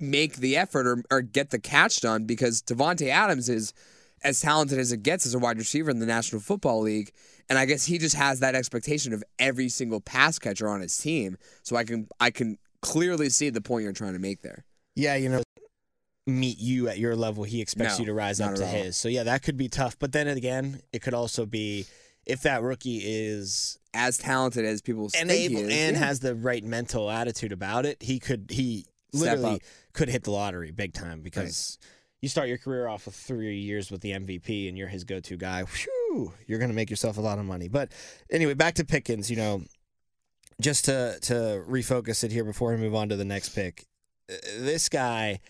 make 0.00 0.36
the 0.36 0.56
effort 0.56 0.88
or, 0.88 1.02
or 1.10 1.20
get 1.22 1.50
the 1.50 1.58
catch 1.60 2.00
done 2.00 2.24
because 2.24 2.62
Davante 2.62 3.08
Adams 3.08 3.48
is 3.48 3.72
as 4.24 4.40
talented 4.40 4.78
as 4.80 4.90
it 4.90 5.04
gets 5.04 5.24
as 5.24 5.34
a 5.34 5.38
wide 5.38 5.58
receiver 5.58 5.90
in 5.90 6.00
the 6.00 6.06
National 6.06 6.40
Football 6.40 6.80
League. 6.80 7.12
And 7.48 7.58
I 7.58 7.64
guess 7.64 7.84
he 7.84 7.98
just 7.98 8.16
has 8.16 8.40
that 8.40 8.54
expectation 8.54 9.12
of 9.12 9.22
every 9.38 9.68
single 9.68 10.00
pass 10.00 10.38
catcher 10.38 10.68
on 10.68 10.80
his 10.80 10.96
team. 10.96 11.36
So 11.62 11.76
I 11.76 11.84
can 11.84 12.08
I 12.18 12.30
can 12.30 12.58
clearly 12.82 13.30
see 13.30 13.50
the 13.50 13.60
point 13.60 13.84
you're 13.84 13.92
trying 13.92 14.14
to 14.14 14.18
make 14.18 14.42
there. 14.42 14.64
yeah, 14.94 15.14
you 15.16 15.28
know, 15.28 15.42
meet 16.26 16.58
you 16.58 16.88
at 16.88 16.98
your 16.98 17.14
level. 17.14 17.44
He 17.44 17.60
expects 17.60 17.98
No, 17.98 18.02
you 18.02 18.06
to 18.06 18.14
rise 18.14 18.40
up 18.40 18.56
to 18.56 18.66
his. 18.66 18.96
So 18.96 19.08
yeah, 19.08 19.22
that 19.24 19.42
could 19.42 19.56
be 19.56 19.68
tough. 19.68 19.96
But 19.98 20.12
then 20.12 20.26
again, 20.28 20.80
it 20.92 21.02
could 21.02 21.14
also 21.14 21.46
be 21.46 21.86
if 22.26 22.42
that 22.42 22.62
rookie 22.62 23.00
is 23.04 23.78
As 23.94 24.18
talented 24.18 24.64
as 24.64 24.82
people 24.82 25.04
and 25.16 25.30
think 25.30 25.52
able 25.52 25.62
he 25.62 25.72
is, 25.72 25.88
and 25.88 25.96
yeah. 25.96 26.04
has 26.04 26.20
the 26.20 26.34
right 26.34 26.64
mental 26.64 27.10
attitude 27.10 27.52
about 27.52 27.86
it, 27.86 28.02
he 28.02 28.18
could 28.18 28.46
he 28.50 28.86
literally 29.12 29.60
could 29.92 30.08
hit 30.08 30.24
the 30.24 30.30
lottery 30.30 30.72
big 30.72 30.92
time 30.92 31.20
because 31.22 31.78
you 32.20 32.28
start 32.28 32.48
your 32.48 32.58
career 32.58 32.88
off 32.88 33.06
with 33.06 33.14
three 33.14 33.58
years 33.58 33.90
with 33.90 34.00
the 34.00 34.10
MVP 34.10 34.68
and 34.68 34.76
you're 34.76 34.88
his 34.88 35.04
go-to 35.04 35.36
guy. 35.36 35.62
Whew, 35.62 35.95
you're 36.46 36.58
going 36.58 36.70
to 36.70 36.74
make 36.74 36.90
yourself 36.90 37.18
a 37.18 37.20
lot 37.20 37.38
of 37.38 37.44
money. 37.44 37.68
But 37.68 37.92
anyway, 38.30 38.54
back 38.54 38.74
to 38.74 38.84
Pickens. 38.84 39.30
You 39.30 39.36
know, 39.36 39.62
just 40.60 40.84
to 40.86 41.18
to 41.22 41.64
refocus 41.68 42.24
it 42.24 42.32
here 42.32 42.44
before 42.44 42.70
we 42.70 42.76
move 42.78 42.94
on 42.94 43.08
to 43.08 43.16
the 43.16 43.24
next 43.24 43.50
pick. 43.50 43.86
uh, 44.30 44.34
This 44.58 44.88
guy, 44.88 45.40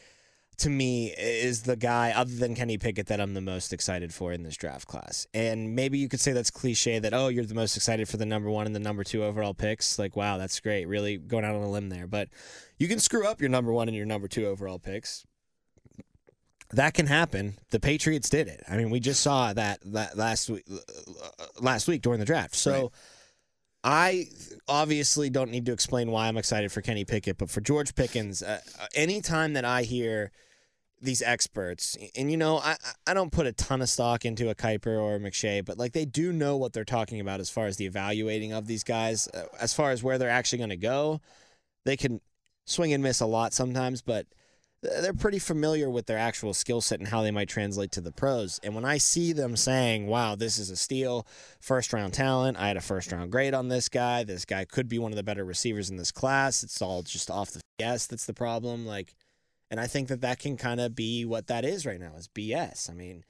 to 0.59 0.71
me 0.71 1.13
is 1.19 1.63
the 1.63 1.77
guy 1.77 2.13
other 2.13 2.35
than 2.35 2.55
Kenny 2.55 2.79
Pickett 2.79 3.07
that 3.07 3.21
I'm 3.21 3.35
the 3.35 3.41
most 3.41 3.73
excited 3.73 4.13
for 4.13 4.33
in 4.33 4.43
this 4.43 4.57
draft 4.57 4.89
class. 4.89 5.27
And 5.35 5.75
maybe 5.77 5.99
you 5.99 6.09
could 6.09 6.21
say 6.21 6.33
that's 6.33 6.51
cliche 6.51 6.99
that 6.99 7.15
oh 7.15 7.29
you're 7.29 7.45
the 7.45 7.55
most 7.55 7.77
excited 7.77 8.09
for 8.09 8.17
the 8.17 8.27
number 8.27 8.51
1 8.51 8.67
and 8.67 8.75
the 8.75 8.81
number 8.81 9.05
2 9.05 9.23
overall 9.23 9.55
picks. 9.55 9.99
Like 9.99 10.17
wow, 10.17 10.39
that's 10.39 10.59
great. 10.61 10.87
Really 10.89 11.19
going 11.19 11.45
out 11.45 11.55
on 11.55 11.63
a 11.63 11.71
limb 11.71 11.89
there. 11.91 12.07
But 12.07 12.29
you 12.79 12.89
can 12.89 12.99
screw 12.99 13.27
up 13.27 13.41
your 13.41 13.51
number 13.51 13.73
1 13.73 13.89
and 13.89 13.97
your 13.97 14.07
number 14.07 14.29
2 14.29 14.47
overall 14.47 14.79
picks. 14.79 15.25
That 16.71 16.95
can 16.95 17.07
happen. 17.07 17.59
The 17.71 17.81
Patriots 17.81 18.29
did 18.29 18.49
it. 18.49 18.63
I 18.69 18.77
mean, 18.77 18.91
we 18.91 19.01
just 19.01 19.23
saw 19.23 19.53
that, 19.53 19.81
that 19.93 20.17
last 20.17 20.51
week 20.51 20.65
last 21.61 21.87
week 21.89 22.03
during 22.03 22.19
the 22.19 22.27
draft. 22.27 22.55
So 22.55 22.73
Right. 22.83 22.91
I 23.85 24.27
obviously 24.67 25.31
don't 25.31 25.53
need 25.53 25.67
to 25.67 25.73
explain 25.73 26.11
why 26.11 26.27
I'm 26.27 26.37
excited 26.37 26.73
for 26.73 26.83
Kenny 26.83 27.05
Pickett, 27.05 27.39
but 27.39 27.49
for 27.49 27.61
George 27.61 27.95
Pickens, 27.95 28.43
uh, 28.43 28.61
uh, 28.81 28.87
anytime 28.97 29.53
that 29.53 29.65
I 29.65 29.83
hear 29.83 30.33
these 31.01 31.23
experts, 31.23 31.97
and 32.17 32.29
you 32.29 32.37
know, 32.37 32.59
I 32.59 32.77
I 33.07 33.15
don't 33.15 33.31
put 33.31 33.47
a 33.47 33.53
ton 33.53 33.83
of 33.83 33.89
stock 33.89 34.25
into 34.25 34.49
a 34.51 34.57
Kiper 34.57 35.01
or 35.01 35.15
a 35.15 35.19
McShay, 35.21 35.65
but 35.65 35.79
like 35.79 35.93
they 35.93 36.05
do 36.05 36.33
know 36.33 36.57
what 36.57 36.73
they're 36.73 36.85
talking 36.85 37.21
about 37.21 37.39
as 37.39 37.49
far 37.49 37.67
as 37.67 37.77
the 37.77 37.87
evaluating 37.87 38.53
of 38.53 38.67
these 38.67 38.83
guys, 38.83 39.29
uh, 39.29 39.45
as 39.61 39.73
far 39.73 39.93
as 39.93 40.03
where 40.03 40.19
they're 40.19 40.31
actually 40.31 40.59
going 40.59 40.71
to 40.71 40.77
go. 40.77 41.21
They 41.85 41.97
can 41.97 42.21
swing 42.65 42.93
and 42.93 43.05
miss 43.05 43.21
a 43.21 43.27
lot 43.27 43.55
sometimes, 43.55 44.03
but 44.03 44.27
they're 44.83 45.15
pretty 45.15 45.39
familiar 45.39 45.89
with 45.91 46.07
their 46.07 46.19
actual 46.19 46.55
skill 46.55 46.81
set 46.81 46.99
and 47.01 47.09
how 47.09 47.23
they 47.23 47.31
might 47.31 47.49
translate 47.49 47.91
to 47.93 48.01
the 48.01 48.13
pros. 48.13 48.61
And 48.63 48.75
when 48.75 48.85
I 48.85 48.99
see 48.99 49.33
them 49.33 49.57
saying, 49.57 50.07
wow, 50.07 50.35
this 50.37 50.59
is 50.59 50.71
a 50.71 50.77
steal, 50.77 51.27
first 51.61 51.93
round 51.93 52.13
talent, 52.13 52.57
I 52.59 52.69
had 52.69 52.77
a 52.77 52.81
first 52.83 53.11
round 53.11 53.33
grade 53.33 53.55
on 53.55 53.69
this 53.69 53.89
guy, 53.89 54.23
this 54.23 54.45
guy 54.45 54.65
could 54.65 54.89
be 54.89 54.99
one 54.99 55.13
of 55.13 55.17
the 55.17 55.23
better 55.23 55.45
receivers 55.45 55.91
in 55.91 55.97
this 55.97 56.13
class, 56.13 56.63
it's 56.63 56.81
all 56.83 57.03
just 57.03 57.31
off 57.31 57.51
the 57.53 57.61
guess 57.79 58.07
that's 58.07 58.27
the 58.27 58.35
problem. 58.35 58.87
Like, 58.87 59.15
and 59.71 59.81
I 59.81 59.87
think 59.87 60.09
that 60.09 60.21
that 60.21 60.39
can 60.39 60.57
kind 60.57 60.81
of 60.81 60.95
be 60.95 61.25
what 61.25 61.49
that 61.49 61.65
is 61.65 61.85
right 61.87 61.99
now 61.99 62.13
is 62.17 62.29
BS. 62.29 62.89
I 62.89 62.95
mean, 62.95 63.25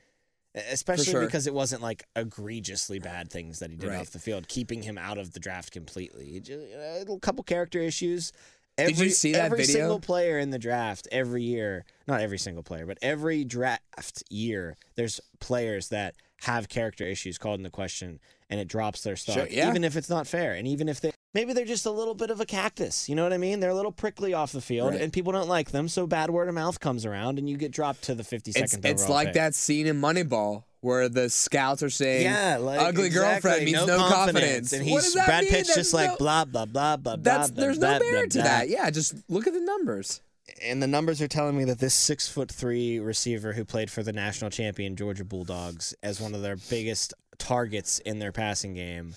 especially 0.71 1.05
sure. 1.05 1.25
because 1.25 1.47
it 1.47 1.55
wasn't 1.55 1.83
like 1.83 2.05
egregiously 2.17 2.99
bad 2.99 3.31
things 3.31 3.59
that 3.61 3.71
he 3.71 3.77
did 3.77 3.91
Right. 3.91 4.01
off 4.01 4.11
the 4.11 4.19
field, 4.19 4.49
keeping 4.49 4.83
him 4.83 4.99
out 4.99 5.19
of 5.19 5.33
the 5.33 5.41
draft 5.41 5.71
completely. 5.71 6.41
Ju- 6.41 6.67
uh, 6.75 7.13
a 7.13 7.19
couple 7.21 7.45
character 7.45 7.79
issues. 7.81 8.33
Every, 8.79 8.93
Did 8.93 9.03
you 9.05 9.11
see 9.11 9.33
that 9.33 9.47
every 9.47 9.59
video? 9.61 9.75
single 9.75 10.01
player 10.01 10.39
in 10.39 10.51
the 10.51 10.59
draft 10.59 11.09
every 11.11 11.43
year, 11.43 11.85
not 12.07 12.21
every 12.21 12.39
single 12.39 12.63
player, 12.63 12.85
but 12.87 12.99
every 13.01 13.45
draft 13.45 14.23
year, 14.29 14.77
there's 14.97 15.21
players 15.41 15.89
that 15.89 16.15
have 16.43 16.69
character 16.69 17.05
issues 17.05 17.39
called 17.39 17.59
into 17.59 17.71
question 17.71 18.21
and 18.51 18.61
it 18.61 18.69
drops 18.69 19.03
their 19.03 19.17
stock, 19.17 19.35
Sure, 19.35 19.47
yeah. 19.49 19.69
even 19.71 19.83
if 19.83 19.97
it's 19.97 20.11
not 20.11 20.27
fair. 20.27 20.53
And 20.53 20.69
even 20.69 20.89
if 20.89 21.01
they 21.01 21.11
maybe 21.33 21.53
they're 21.55 21.65
just 21.65 21.87
a 21.87 21.91
little 21.91 22.15
bit 22.15 22.31
of 22.31 22.41
a 22.41 22.47
cactus, 22.47 23.09
you 23.09 23.15
know 23.15 23.23
what 23.23 23.33
I 23.33 23.39
mean? 23.39 23.61
They're 23.61 23.71
a 23.71 23.75
little 23.75 23.93
prickly 23.93 24.35
off 24.35 24.53
the 24.53 24.61
field 24.61 24.91
Right. 24.93 25.01
and 25.01 25.13
people 25.13 25.33
don't 25.33 25.49
like 25.49 25.71
them, 25.71 25.89
so 25.89 26.07
bad 26.07 26.29
word 26.31 26.49
of 26.49 26.55
mouth 26.55 26.79
comes 26.79 27.07
around 27.07 27.39
and 27.39 27.49
you 27.49 27.57
get 27.57 27.73
dropped 27.73 28.03
to 28.03 28.15
the 28.15 28.23
52nd 28.23 28.63
It's, 28.63 28.75
it's 28.85 29.09
like 29.09 29.29
pick. 29.29 29.35
that 29.37 29.55
scene 29.55 29.87
in 29.87 30.01
Moneyball 30.01 30.65
where 30.87 31.09
the 31.09 31.29
scouts 31.29 31.83
are 31.83 31.91
saying, 31.91 32.23
Yeah, 32.23 32.59
like 32.59 32.81
ugly 32.81 33.07
exactly, 33.09 33.51
girlfriend 33.51 33.65
means 33.65 33.87
no, 33.87 33.99
confidence. 34.09 34.73
And 34.73 34.89
What 34.89 35.03
he's 35.03 35.15
Brad 35.15 35.43
mean? 35.43 35.53
Pitt's 35.53 35.69
There's 35.69 35.77
just 35.89 35.95
like 35.95 36.11
no- 36.11 36.17
blah 36.17 36.45
blah 36.45 36.65
blah 36.65 36.97
blah 36.97 37.17
That's 37.17 37.51
blah. 37.51 37.61
there's 37.65 37.79
blah, 37.79 37.99
no 37.99 38.11
merit 38.11 38.31
to 38.33 38.39
that. 38.39 38.69
Yeah, 38.69 38.89
just 38.91 39.15
look 39.29 39.47
at 39.47 39.53
the 39.53 39.61
numbers. 39.61 40.21
And 40.63 40.81
the 40.81 40.87
numbers 40.87 41.21
are 41.21 41.27
telling 41.29 41.59
me 41.59 41.65
that 41.65 41.81
this 41.81 41.93
six 41.93 42.29
foot 42.29 42.51
three 42.51 43.01
receiver 43.01 43.53
who 43.53 43.65
played 43.65 43.91
for 43.91 44.05
the 44.05 44.13
national 44.13 44.51
champion 44.51 44.95
Georgia 44.95 45.25
Bulldogs 45.25 45.93
as 46.05 46.21
one 46.21 46.35
of 46.37 46.43
their 46.43 46.57
biggest 46.71 47.13
targets 47.39 47.99
in 47.99 48.21
their 48.21 48.31
passing 48.33 48.73
game, 48.75 49.15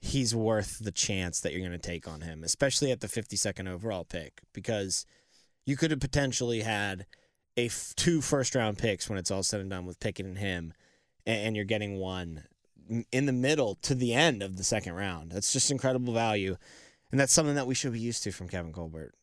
he's 0.00 0.34
worth 0.34 0.78
the 0.80 0.90
chance 0.90 1.40
that 1.40 1.52
you're 1.52 1.60
going 1.66 1.70
to 1.70 1.78
take 1.78 2.08
on 2.08 2.22
him, 2.22 2.42
especially 2.42 2.90
at 2.90 3.00
the 3.00 3.06
52nd 3.06 3.68
overall 3.68 4.04
pick, 4.04 4.40
because 4.52 5.06
you 5.64 5.76
could 5.76 5.92
have 5.92 6.00
potentially 6.00 6.62
had 6.62 7.06
a 7.56 7.66
f- 7.66 7.92
two 7.96 8.20
first 8.20 8.54
round 8.54 8.78
picks 8.78 9.08
when 9.08 9.18
it's 9.18 9.30
all 9.30 9.42
said 9.42 9.60
and 9.60 9.70
done 9.70 9.86
with 9.86 10.00
Pickett 10.00 10.26
and 10.26 10.38
him, 10.38 10.72
and, 11.26 11.46
and 11.46 11.56
you're 11.56 11.64
getting 11.64 11.98
one 11.98 12.44
in 13.10 13.26
the 13.26 13.32
middle 13.32 13.76
to 13.76 13.94
the 13.94 14.12
end 14.14 14.42
of 14.42 14.56
the 14.56 14.64
second 14.64 14.94
round. 14.94 15.32
That's 15.32 15.52
just 15.52 15.70
incredible 15.70 16.12
value, 16.12 16.56
and 17.10 17.20
that's 17.20 17.32
something 17.32 17.54
that 17.54 17.66
we 17.66 17.74
should 17.74 17.92
be 17.92 18.00
used 18.00 18.22
to 18.24 18.32
from 18.32 18.48
Kevin 18.48 18.72
Colbert. 18.72 19.14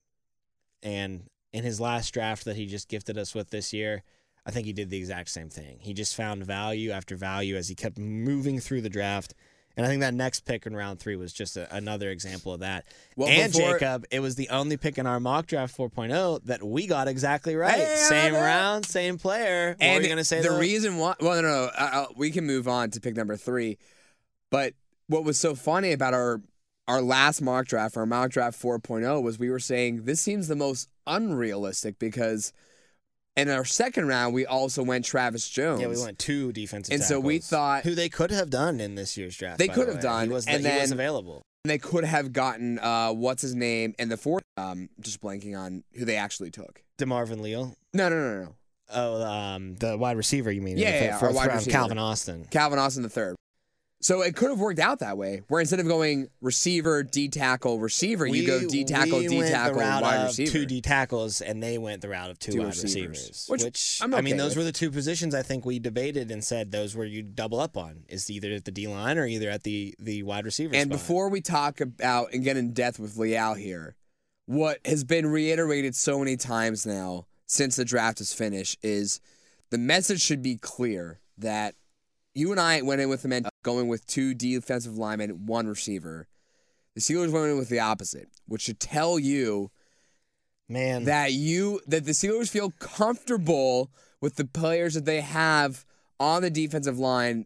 And 0.82 1.30
in 1.52 1.64
his 1.64 1.80
last 1.82 2.14
draft 2.14 2.46
that 2.46 2.56
he 2.56 2.66
just 2.66 2.88
gifted 2.88 3.18
us 3.18 3.36
with 3.36 3.50
this 3.50 3.74
year, 3.74 4.04
I 4.46 4.52
think 4.52 4.66
he 4.66 4.74
did 4.74 4.90
the 4.90 4.98
exact 4.98 5.30
same 5.30 5.50
thing. 5.50 5.80
He 5.82 5.94
just 5.94 6.16
found 6.16 6.46
value 6.46 6.92
after 6.92 7.16
value 7.16 7.56
as 7.56 7.68
he 7.68 7.76
kept 7.76 7.98
moving 7.98 8.60
through 8.60 8.82
the 8.82 8.90
draft. 8.90 9.34
And 9.78 9.86
I 9.86 9.90
think 9.90 10.02
that 10.02 10.14
next 10.14 10.42
pick 10.42 10.66
in 10.66 10.76
round 10.76 11.00
three 11.00 11.16
was 11.16 11.32
just 11.32 11.56
a, 11.56 11.74
another 11.74 12.10
example 12.10 12.54
of 12.54 12.60
that. 12.60 12.86
Well, 13.16 13.30
and 13.30 13.54
Jacob, 13.54 14.06
it 14.12 14.20
was 14.20 14.36
the 14.36 14.50
only 14.50 14.76
pick 14.76 14.98
in 14.98 15.08
our 15.08 15.20
mock 15.20 15.46
draft 15.46 15.78
4.0 15.78 16.44
that 16.46 16.64
we 16.64 16.86
got 16.86 17.08
exactly 17.08 17.56
right. 17.56 17.76
Hey, 17.76 17.96
same 17.96 18.34
round, 18.34 18.86
same 18.86 19.18
player. 19.18 19.76
What 19.78 19.82
and 19.82 20.04
you 20.04 20.10
gonna 20.10 20.26
say? 20.26 20.42
the 20.42 20.50
though? 20.50 20.60
reason 20.60 20.98
why? 20.98 21.16
Well, 21.22 21.42
no, 21.42 21.42
no, 21.42 21.66
no. 21.66 21.72
I, 21.78 21.86
I, 21.86 22.06
we 22.18 22.32
can 22.32 22.46
move 22.46 22.68
on 22.68 22.90
to 22.92 23.00
pick 23.00 23.16
number 23.16 23.38
three. 23.38 23.78
But 24.50 24.74
what 25.08 25.24
was 25.24 25.40
so 25.40 25.56
funny 25.56 25.92
about 25.92 26.14
our 26.14 26.42
our 26.88 27.02
last 27.02 27.42
mock 27.42 27.68
draft, 27.68 27.96
our 27.96 28.08
mock 28.08 28.32
draft 28.32 28.60
4.0, 28.60 29.22
was 29.22 29.38
we 29.38 29.52
were 29.52 29.60
saying 29.60 30.06
this 30.06 30.20
seems 30.20 30.48
the 30.48 30.56
most 30.56 30.90
unrealistic 31.06 32.00
because 32.00 32.52
in 33.48 33.50
our 33.56 33.66
second 33.66 34.08
round 34.08 34.34
we 34.34 34.46
also 34.46 34.84
went 34.84 35.06
Travis 35.06 35.48
Jones. 35.50 35.82
yeah, 35.82 35.88
we 35.88 36.02
went 36.02 36.20
two 36.20 36.52
defensive 36.52 36.94
And 36.94 37.04
so 37.04 37.20
we 37.20 37.40
thought- 37.40 37.84
who 37.84 37.96
they 37.96 38.10
could 38.10 38.32
have 38.32 38.50
done 38.50 38.80
in 38.80 38.96
this 38.96 39.16
year's 39.18 39.36
draft. 39.38 39.58
They 39.60 39.68
by 39.68 39.74
could 39.74 39.88
the 39.88 39.94
have 39.94 40.04
way. 40.04 40.10
done, 40.10 40.28
He 40.28 40.34
was, 40.34 40.46
and 40.48 40.66
he 40.66 40.72
was 40.80 40.90
then- 40.90 40.94
available. 40.94 41.42
they 41.66 41.78
could 41.78 42.04
have 42.06 42.32
gotten 42.34 42.80
uh, 42.80 43.12
what's 43.12 43.42
his 43.42 43.56
name 43.56 43.94
and 44.00 44.10
the 44.12 44.18
fourth. 44.18 44.44
Um, 44.58 44.90
just 45.00 45.22
blanking 45.22 45.58
on 45.58 45.84
who 45.96 46.06
they 46.06 46.16
actually 46.16 46.52
took. 46.52 46.82
DeMarvin 46.98 47.42
Leal. 47.42 47.76
No, 47.94 48.10
no, 48.10 48.16
no, 48.16 48.44
no. 48.44 48.56
Oh, 48.92 49.24
um, 49.24 49.76
the 49.76 49.98
wide 49.98 50.18
receiver. 50.18 50.52
You 50.52 50.62
mean? 50.62 50.78
Yeah, 50.78 50.92
the 50.92 50.98
yeah, 50.98 51.04
yeah, 51.06 51.20
our 51.22 51.32
wide 51.34 51.48
round, 51.48 51.60
receiver. 51.60 51.72
Calvin 51.78 51.98
Austin. 52.00 52.46
Calvin 52.50 52.80
Austin 52.80 53.04
the 53.04 53.10
third. 53.10 53.36
So 54.02 54.22
it 54.22 54.34
could 54.34 54.50
have 54.50 54.60
worked 54.60 54.80
out 54.80 55.00
that 55.00 55.18
way, 55.18 55.42
where 55.50 55.60
instead 55.60 55.82
of 55.82 55.88
going 55.88 56.30
receiver, 56.40 57.04
D 57.04 57.28
tackle, 57.28 57.80
receiver, 57.80 58.26
you 58.26 58.48
go 58.48 58.66
D 58.66 58.86
tackle, 58.86 59.20
we 59.20 59.28
D 59.28 59.38
went 59.38 59.50
the 59.50 59.54
tackle, 59.54 59.80
route 59.80 60.02
wide 60.02 60.16
of 60.22 60.28
receiver. 60.28 60.52
Two 60.52 60.66
D 60.66 60.80
tackles, 60.80 61.42
and 61.42 61.62
they 61.62 61.78
went 61.78 62.02
the 62.02 62.08
route 62.08 62.30
of 62.30 62.40
two, 62.40 62.54
Two 62.54 62.60
wide 62.60 62.68
receivers. 62.68 63.10
receivers. 63.10 63.46
Which 63.50 63.64
Which, 63.64 64.00
I'm 64.02 64.14
I 64.14 64.22
mean, 64.22 64.38
those 64.38 64.52
with. 64.52 64.60
were 64.60 64.64
the 64.64 64.72
two 64.72 64.90
positions 64.90 65.36
I 65.36 65.42
think 65.42 65.66
we 65.66 65.80
debated 65.80 66.32
and 66.32 66.42
said 66.42 66.72
those 66.72 66.96
were 66.96 67.04
you 67.04 67.22
double 67.24 67.60
up 67.60 67.76
on 67.76 68.04
is 68.08 68.30
either 68.30 68.54
at 68.54 68.64
the 68.64 68.72
D 68.72 68.88
line 68.88 69.18
or 69.18 69.26
either 69.26 69.50
at 69.50 69.64
the 69.64 69.94
the 70.00 70.24
wide 70.24 70.46
receiver. 70.46 70.74
and 70.76 70.90
spot. 70.90 70.98
before 70.98 71.30
we 71.30 71.42
talk 71.42 71.82
about 71.82 72.34
and 72.34 72.42
get 72.44 72.56
in 72.56 72.72
depth 72.72 73.00
with 73.00 73.18
Leal 73.18 73.56
here, 73.56 73.96
what 74.46 74.80
has 74.86 75.04
been 75.04 75.28
reiterated 75.28 75.94
so 75.94 76.20
many 76.20 76.38
times 76.38 76.86
now 76.86 77.26
since 77.48 77.76
the 77.76 77.84
draft 77.84 78.22
is 78.22 78.32
finished 78.34 78.78
is 78.82 79.20
the 79.72 79.78
message 79.78 80.22
should 80.22 80.42
be 80.42 80.56
clear 80.56 81.20
that 81.38 81.76
you 82.40 82.52
and 82.52 82.60
I 82.60 82.82
went 82.82 83.02
in 83.02 83.10
with 83.10 83.22
the 83.22 83.28
men 83.28 83.46
going 83.64 83.88
with 83.88 84.08
two 84.08 84.34
defensive 84.34 84.98
linemen, 84.98 85.46
one 85.46 85.68
receiver. 85.68 86.28
The 86.96 87.02
Steelers 87.02 87.32
went 87.32 87.52
in 87.52 87.58
with 87.58 87.70
the 87.70 87.80
opposite, 87.80 88.28
which 88.48 88.64
should 88.64 88.80
tell 88.80 89.20
you 89.20 89.70
man, 90.68 91.04
that 91.04 91.34
you 91.34 91.82
that 91.88 92.06
the 92.06 92.12
Steelers 92.12 92.50
feel 92.50 92.72
comfortable 92.80 93.92
with 94.22 94.36
the 94.36 94.46
players 94.46 94.94
that 94.96 95.06
they 95.06 95.22
have 95.22 95.86
on 96.20 96.42
the 96.42 96.50
defensive 96.50 96.98
line, 96.98 97.46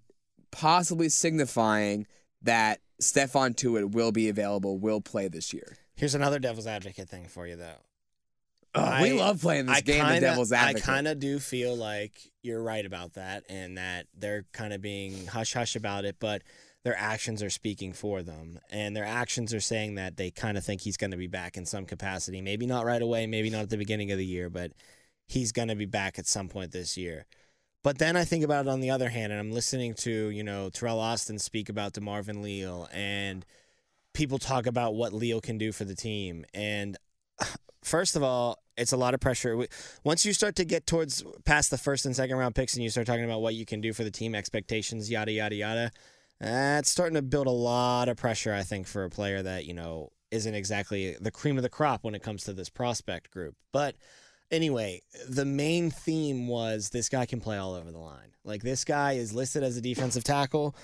possibly 0.51 1.09
signifying 1.09 2.07
that 2.41 2.79
Stephon 3.01 3.55
Tuitt 3.55 3.91
will 3.91 4.11
be 4.11 4.29
available, 4.29 4.77
will 4.77 5.01
play 5.01 5.27
this 5.27 5.53
year. 5.53 5.77
here's 5.95 6.15
another 6.15 6.39
devil's 6.39 6.67
advocate 6.67 7.09
thing 7.09 7.25
for 7.27 7.47
you 7.47 7.55
though. 7.55 7.81
Oh, 8.75 9.01
we 9.01 9.11
I- 9.11 9.15
love 9.15 9.41
playing 9.41 9.67
this 9.67 9.77
I 9.77 9.81
game, 9.81 10.01
kinda, 10.03 10.15
the 10.15 10.19
devil's 10.21 10.51
advocate. 10.51 10.83
I 10.83 10.93
kind 10.93 11.07
of 11.07 11.19
do 11.19 11.39
feel 11.39 11.75
like 11.75 12.13
you're 12.41 12.61
right 12.61 12.85
about 12.85 13.13
that, 13.13 13.43
and 13.49 13.77
that 13.77 14.07
they're 14.17 14.45
kind 14.51 14.73
of 14.73 14.81
being 14.81 15.27
hush 15.27 15.53
hush 15.53 15.75
about 15.75 16.05
it, 16.05 16.15
but 16.19 16.41
their 16.83 16.97
actions 16.97 17.41
are 17.41 17.49
speaking 17.49 17.93
for 17.93 18.23
them, 18.23 18.59
and 18.69 18.95
their 18.95 19.05
actions 19.05 19.53
are 19.53 19.61
saying 19.61 19.95
that 19.95 20.17
they 20.17 20.31
kind 20.31 20.57
of 20.57 20.65
think 20.65 20.81
he's 20.81 20.97
going 20.97 21.11
to 21.11 21.17
be 21.17 21.27
back 21.27 21.55
in 21.55 21.65
some 21.65 21.85
capacity. 21.85 22.41
Maybe 22.41 22.65
not 22.65 22.85
right 22.85 23.01
away, 23.01 23.25
maybe 23.27 23.49
not 23.49 23.61
at 23.61 23.69
the 23.69 23.77
beginning 23.77 24.11
of 24.11 24.17
the 24.17 24.25
year, 24.25 24.49
but 24.49 24.71
he's 25.27 25.51
going 25.51 25.69
to 25.69 25.75
be 25.75 25.85
back 25.85 26.19
at 26.19 26.27
some 26.27 26.49
point 26.49 26.71
this 26.71 26.97
year. 26.97 27.25
But 27.83 27.99
then 27.99 28.15
I 28.17 28.25
think 28.25 28.43
about 28.43 28.65
it 28.65 28.69
on 28.69 28.79
the 28.79 28.89
other 28.89 29.09
hand, 29.09 29.31
and 29.31 29.39
I'm 29.39 29.51
listening 29.51 29.93
to 29.95 30.29
you 30.29 30.43
know 30.43 30.69
Teryl 30.69 30.97
Austin 30.97 31.37
speak 31.37 31.69
about 31.69 31.93
DeMarvin 31.93 32.41
Leal, 32.41 32.89
and 32.91 33.45
people 34.13 34.39
talk 34.39 34.65
about 34.65 34.95
what 34.95 35.13
Leal 35.13 35.41
can 35.41 35.57
do 35.57 35.71
for 35.71 35.85
the 35.85 35.95
team, 35.95 36.45
and 36.53 36.97
first 37.83 38.15
of 38.15 38.23
all, 38.23 38.59
it's 38.77 38.91
a 38.91 38.97
lot 38.97 39.13
of 39.13 39.19
pressure. 39.19 39.67
Once 40.03 40.25
you 40.25 40.33
start 40.33 40.55
to 40.55 40.65
get 40.65 40.87
towards 40.87 41.23
past 41.45 41.69
the 41.69 41.77
first 41.77 42.05
and 42.05 42.15
second 42.15 42.37
round 42.37 42.55
picks 42.55 42.73
and 42.73 42.83
you 42.83 42.89
start 42.89 43.05
talking 43.05 43.25
about 43.25 43.41
what 43.41 43.53
you 43.53 43.65
can 43.65 43.81
do 43.81 43.93
for 43.93 44.03
the 44.03 44.11
team, 44.11 44.33
expectations, 44.33 45.11
yada, 45.11 45.31
yada, 45.31 45.55
yada, 45.55 45.91
it's 46.41 46.89
starting 46.89 47.15
to 47.15 47.21
build 47.21 47.47
a 47.47 47.51
lot 47.51 48.09
of 48.09 48.17
pressure, 48.17 48.53
I 48.53 48.63
think, 48.63 48.87
for 48.87 49.03
a 49.03 49.09
player 49.09 49.41
that, 49.43 49.65
you 49.65 49.73
know, 49.73 50.11
isn't 50.31 50.55
exactly 50.55 51.15
the 51.21 51.31
cream 51.31 51.57
of 51.57 51.63
the 51.63 51.69
crop 51.69 52.03
when 52.03 52.15
it 52.15 52.23
comes 52.23 52.43
to 52.45 52.53
this 52.53 52.69
prospect 52.69 53.29
group. 53.29 53.55
But 53.71 53.95
anyway, 54.51 55.01
the 55.29 55.45
main 55.45 55.91
theme 55.91 56.47
was 56.47 56.89
this 56.89 57.09
guy 57.09 57.25
can 57.25 57.39
play 57.39 57.57
all 57.57 57.75
over 57.75 57.91
the 57.91 57.99
line. 57.99 58.33
Like, 58.43 58.63
this 58.63 58.83
guy 58.83 59.13
is 59.13 59.33
listed 59.33 59.63
as 59.63 59.77
a 59.77 59.81
defensive 59.81 60.23
tackle. 60.23 60.75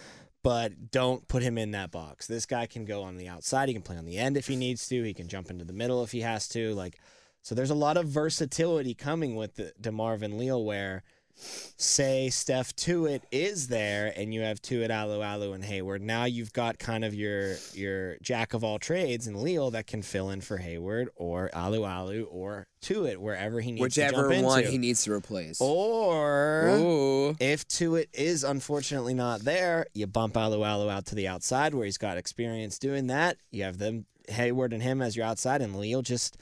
But 0.42 0.92
don't 0.92 1.28
put 1.28 1.44
him 1.44 1.58
in 1.58 1.72
that 1.72 1.92
box. 1.92 2.28
This 2.28 2.46
guy 2.46 2.66
can 2.66 2.86
go 2.86 3.04
on 3.04 3.18
the 3.18 3.28
outside. 3.28 3.68
He 3.68 3.74
can 3.74 3.82
play 3.84 3.98
on 3.98 4.06
the 4.06 4.18
end 4.18 4.38
if 4.38 4.48
he 4.48 4.56
needs 4.56 4.88
to. 4.88 5.04
He 5.04 5.14
can 5.14 5.28
jump 5.28 5.50
into 5.50 5.66
the 5.66 5.74
middle 5.74 6.02
if 6.04 6.12
he 6.12 6.22
has 6.22 6.48
to. 6.50 6.74
Like, 6.76 6.98
So 7.42 7.56
there's 7.56 7.70
a 7.70 7.76
lot 7.76 7.98
of 7.98 8.08
versatility 8.08 8.94
coming 8.94 9.36
with 9.36 9.56
the 9.56 9.74
DeMarvin 9.82 10.38
Leal 10.38 10.64
where 10.64 11.04
say 11.40 12.30
Steph 12.30 12.76
Tuitt 12.76 13.22
is 13.32 13.68
there 13.68 14.14
and 14.16 14.34
you 14.34 14.42
have 14.42 14.62
Tuitt, 14.62 14.90
Alualu, 14.90 15.54
and 15.56 15.64
Heyward. 15.64 16.02
Now 16.02 16.26
you've 16.26 16.54
got 16.54 16.80
kind 16.80 17.06
of 17.06 17.14
your 17.14 17.56
your 17.74 18.18
jack 18.22 18.54
of 18.54 18.64
all 18.64 18.80
trades 18.80 19.28
and 19.28 19.42
Leal 19.42 19.72
that 19.72 19.88
can 19.88 20.02
fill 20.02 20.30
in 20.30 20.42
for 20.42 20.58
Heyward 20.58 21.08
or 21.16 21.50
Alualu 21.54 22.26
or 22.30 22.68
Tuitt 22.82 23.18
wherever 23.18 23.62
he 23.62 23.72
needs 23.72 23.82
Whichever 23.82 24.30
one 24.42 24.64
he 24.66 24.78
needs 24.78 25.04
to 25.04 25.14
replace. 25.14 25.60
or 25.62 26.68
Ooh. 26.78 27.36
if 27.40 27.68
Tuitt 27.68 28.08
is 28.14 28.44
unfortunately 28.44 29.14
not 29.14 29.42
there, 29.42 29.86
you 29.94 30.08
bump 30.08 30.34
Alualu 30.36 30.90
out 30.90 31.06
to 31.08 31.16
the 31.16 31.28
outside 31.28 31.74
where 31.74 31.86
he's 31.86 31.98
got 31.98 32.18
experience 32.18 32.80
doing 32.80 33.08
that. 33.08 33.38
You 33.52 33.64
have 33.64 33.78
them 33.78 34.06
Heyward 34.30 34.74
and 34.74 34.84
him 34.84 35.02
as 35.02 35.16
your 35.16 35.26
outside, 35.26 35.62
and 35.62 35.76
Leal 35.78 36.02
just 36.02 36.38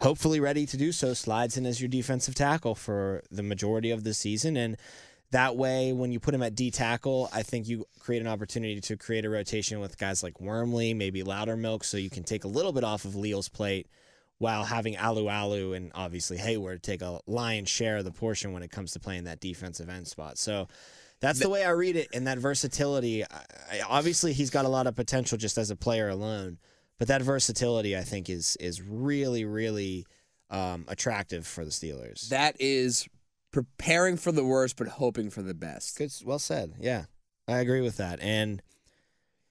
hopefully 0.00 0.40
ready 0.40 0.66
to 0.66 0.76
do 0.76 0.92
so 0.92 1.14
slides 1.14 1.56
in 1.56 1.66
as 1.66 1.80
your 1.80 1.88
defensive 1.88 2.34
tackle 2.34 2.74
for 2.74 3.22
the 3.30 3.42
majority 3.42 3.90
of 3.90 4.04
the 4.04 4.14
season 4.14 4.56
and. 4.56 4.76
That 5.30 5.56
way, 5.56 5.92
when 5.92 6.10
you 6.10 6.20
put 6.20 6.32
him 6.32 6.42
at 6.42 6.54
D 6.54 6.70
tackle, 6.70 7.28
I 7.34 7.42
think 7.42 7.68
you 7.68 7.84
create 8.00 8.22
an 8.22 8.28
opportunity 8.28 8.80
to 8.80 8.96
create 8.96 9.26
a 9.26 9.28
rotation 9.28 9.78
with 9.78 9.98
guys 9.98 10.22
like 10.22 10.40
Wormley, 10.40 10.94
maybe 10.94 11.22
Loudermilk, 11.22 11.84
so 11.84 11.98
you 11.98 12.08
can 12.08 12.22
take 12.24 12.44
a 12.44 12.48
little 12.48 12.72
bit 12.72 12.82
off 12.82 13.04
of 13.04 13.14
Leal's 13.14 13.50
plate 13.50 13.88
while 14.38 14.64
having 14.64 14.94
Alualu 14.94 15.76
and 15.76 15.92
obviously 15.94 16.38
Heyward 16.38 16.80
take 16.80 17.02
a 17.02 17.20
lion's 17.26 17.68
share 17.68 17.98
of 17.98 18.06
the 18.06 18.10
portion 18.10 18.54
when 18.54 18.62
it 18.62 18.70
comes 18.70 18.92
to 18.92 19.00
playing 19.00 19.24
that 19.24 19.38
defensive 19.38 19.90
end 19.90 20.08
spot. 20.08 20.38
So 20.38 20.66
that's 21.20 21.40
the 21.40 21.50
way 21.50 21.62
I 21.62 21.72
read 21.72 21.96
it. 21.96 22.08
And 22.14 22.26
that 22.26 22.38
versatility, 22.38 23.22
I, 23.24 23.26
I- 23.70 23.80
obviously, 23.86 24.32
he's 24.32 24.48
got 24.48 24.64
a 24.64 24.68
lot 24.70 24.86
of 24.86 24.96
potential 24.96 25.36
just 25.36 25.58
as 25.58 25.70
a 25.70 25.76
player 25.76 26.08
alone. 26.08 26.56
But 26.98 27.08
that 27.08 27.22
versatility, 27.22 27.96
I 27.96 28.02
think, 28.02 28.28
is 28.28 28.56
is 28.58 28.82
really, 28.82 29.44
really 29.44 30.06
um, 30.50 30.84
attractive 30.88 31.46
for 31.46 31.64
the 31.64 31.70
Steelers. 31.70 32.28
That 32.28 32.56
is 32.58 33.08
preparing 33.52 34.16
for 34.16 34.32
the 34.32 34.44
worst 34.44 34.76
but 34.76 34.88
hoping 34.88 35.30
for 35.30 35.42
the 35.42 35.54
best. 35.54 35.96
Good, 35.96 36.12
well 36.24 36.38
said. 36.38 36.74
Yeah, 36.80 37.04
I 37.46 37.58
agree 37.58 37.80
with 37.80 37.98
that, 37.98 38.20
and 38.20 38.62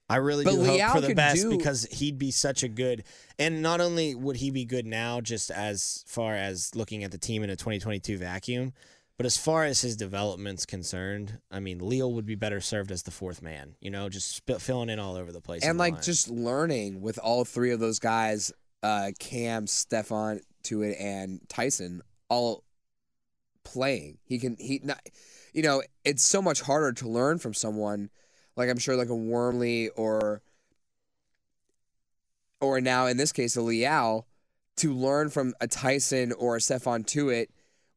I 0.09 0.17
really 0.17 0.45
But 0.45 0.51
do 0.51 0.57
Leal 0.57 0.87
hope 0.87 1.01
for 1.01 1.07
the 1.07 1.13
best 1.13 1.41
do- 1.41 1.57
because 1.57 1.85
he'd 1.85 2.17
be 2.17 2.31
such 2.31 2.63
a 2.63 2.67
good. 2.67 3.03
And 3.37 3.61
not 3.61 3.81
only 3.81 4.15
would 4.15 4.37
he 4.37 4.51
be 4.51 4.65
good 4.65 4.85
now, 4.85 5.19
just 5.21 5.51
as 5.51 6.03
far 6.07 6.35
as 6.35 6.75
looking 6.75 7.03
at 7.03 7.11
the 7.11 7.17
team 7.17 7.43
in 7.43 7.49
a 7.49 7.55
2022 7.55 8.17
vacuum, 8.17 8.73
but 9.17 9.25
as 9.25 9.35
far 9.35 9.65
as 9.65 9.81
his 9.81 9.97
development's 9.97 10.65
concerned, 10.65 11.39
I 11.49 11.59
mean, 11.59 11.79
Leal 11.79 12.13
would 12.13 12.25
be 12.25 12.35
better 12.35 12.61
served 12.61 12.91
as 12.91 13.03
the 13.03 13.11
fourth 13.11 13.41
man. 13.41 13.75
You 13.81 13.89
know, 13.89 14.09
just 14.09 14.35
sp- 14.37 14.61
filling 14.61 14.89
in 14.89 14.99
all 14.99 15.15
over 15.15 15.31
the 15.31 15.41
place. 15.41 15.63
and 15.63 15.79
the 15.79 15.83
like 15.83 15.93
line. 15.95 16.03
just 16.03 16.29
learning 16.29 17.01
with 17.01 17.17
all 17.17 17.43
three 17.43 17.71
of 17.71 17.79
those 17.79 17.97
guys, 17.97 18.51
uh, 18.83 19.11
Cam, 19.19 19.65
Stephon, 19.65 20.41
Tuitt, 20.63 21.01
and 21.01 21.41
Tyson, 21.49 22.01
all 22.29 22.63
playing. 23.63 24.19
He 24.23 24.37
can 24.37 24.55
he 24.59 24.81
not, 24.83 25.01
you 25.51 25.63
know, 25.63 25.81
it's 26.05 26.23
so 26.23 26.41
much 26.41 26.61
harder 26.61 26.93
to 26.93 27.09
learn 27.09 27.39
from 27.39 27.53
someone 27.53 28.11
like 28.55 28.69
I'm 28.69 28.77
sure 28.77 28.95
like 28.95 29.09
a 29.09 29.15
Wormley 29.15 29.89
or 29.89 30.41
or 32.61 32.81
now 32.81 33.07
in 33.07 33.17
this 33.17 33.31
case 33.31 33.55
a 33.55 33.61
Leal 33.61 34.27
to 34.77 34.93
learn 34.93 35.29
from 35.29 35.53
a 35.59 35.67
Tyson 35.67 36.31
or 36.33 36.57
a 36.57 36.59
Stephon 36.59 37.05
Tuitt 37.05 37.47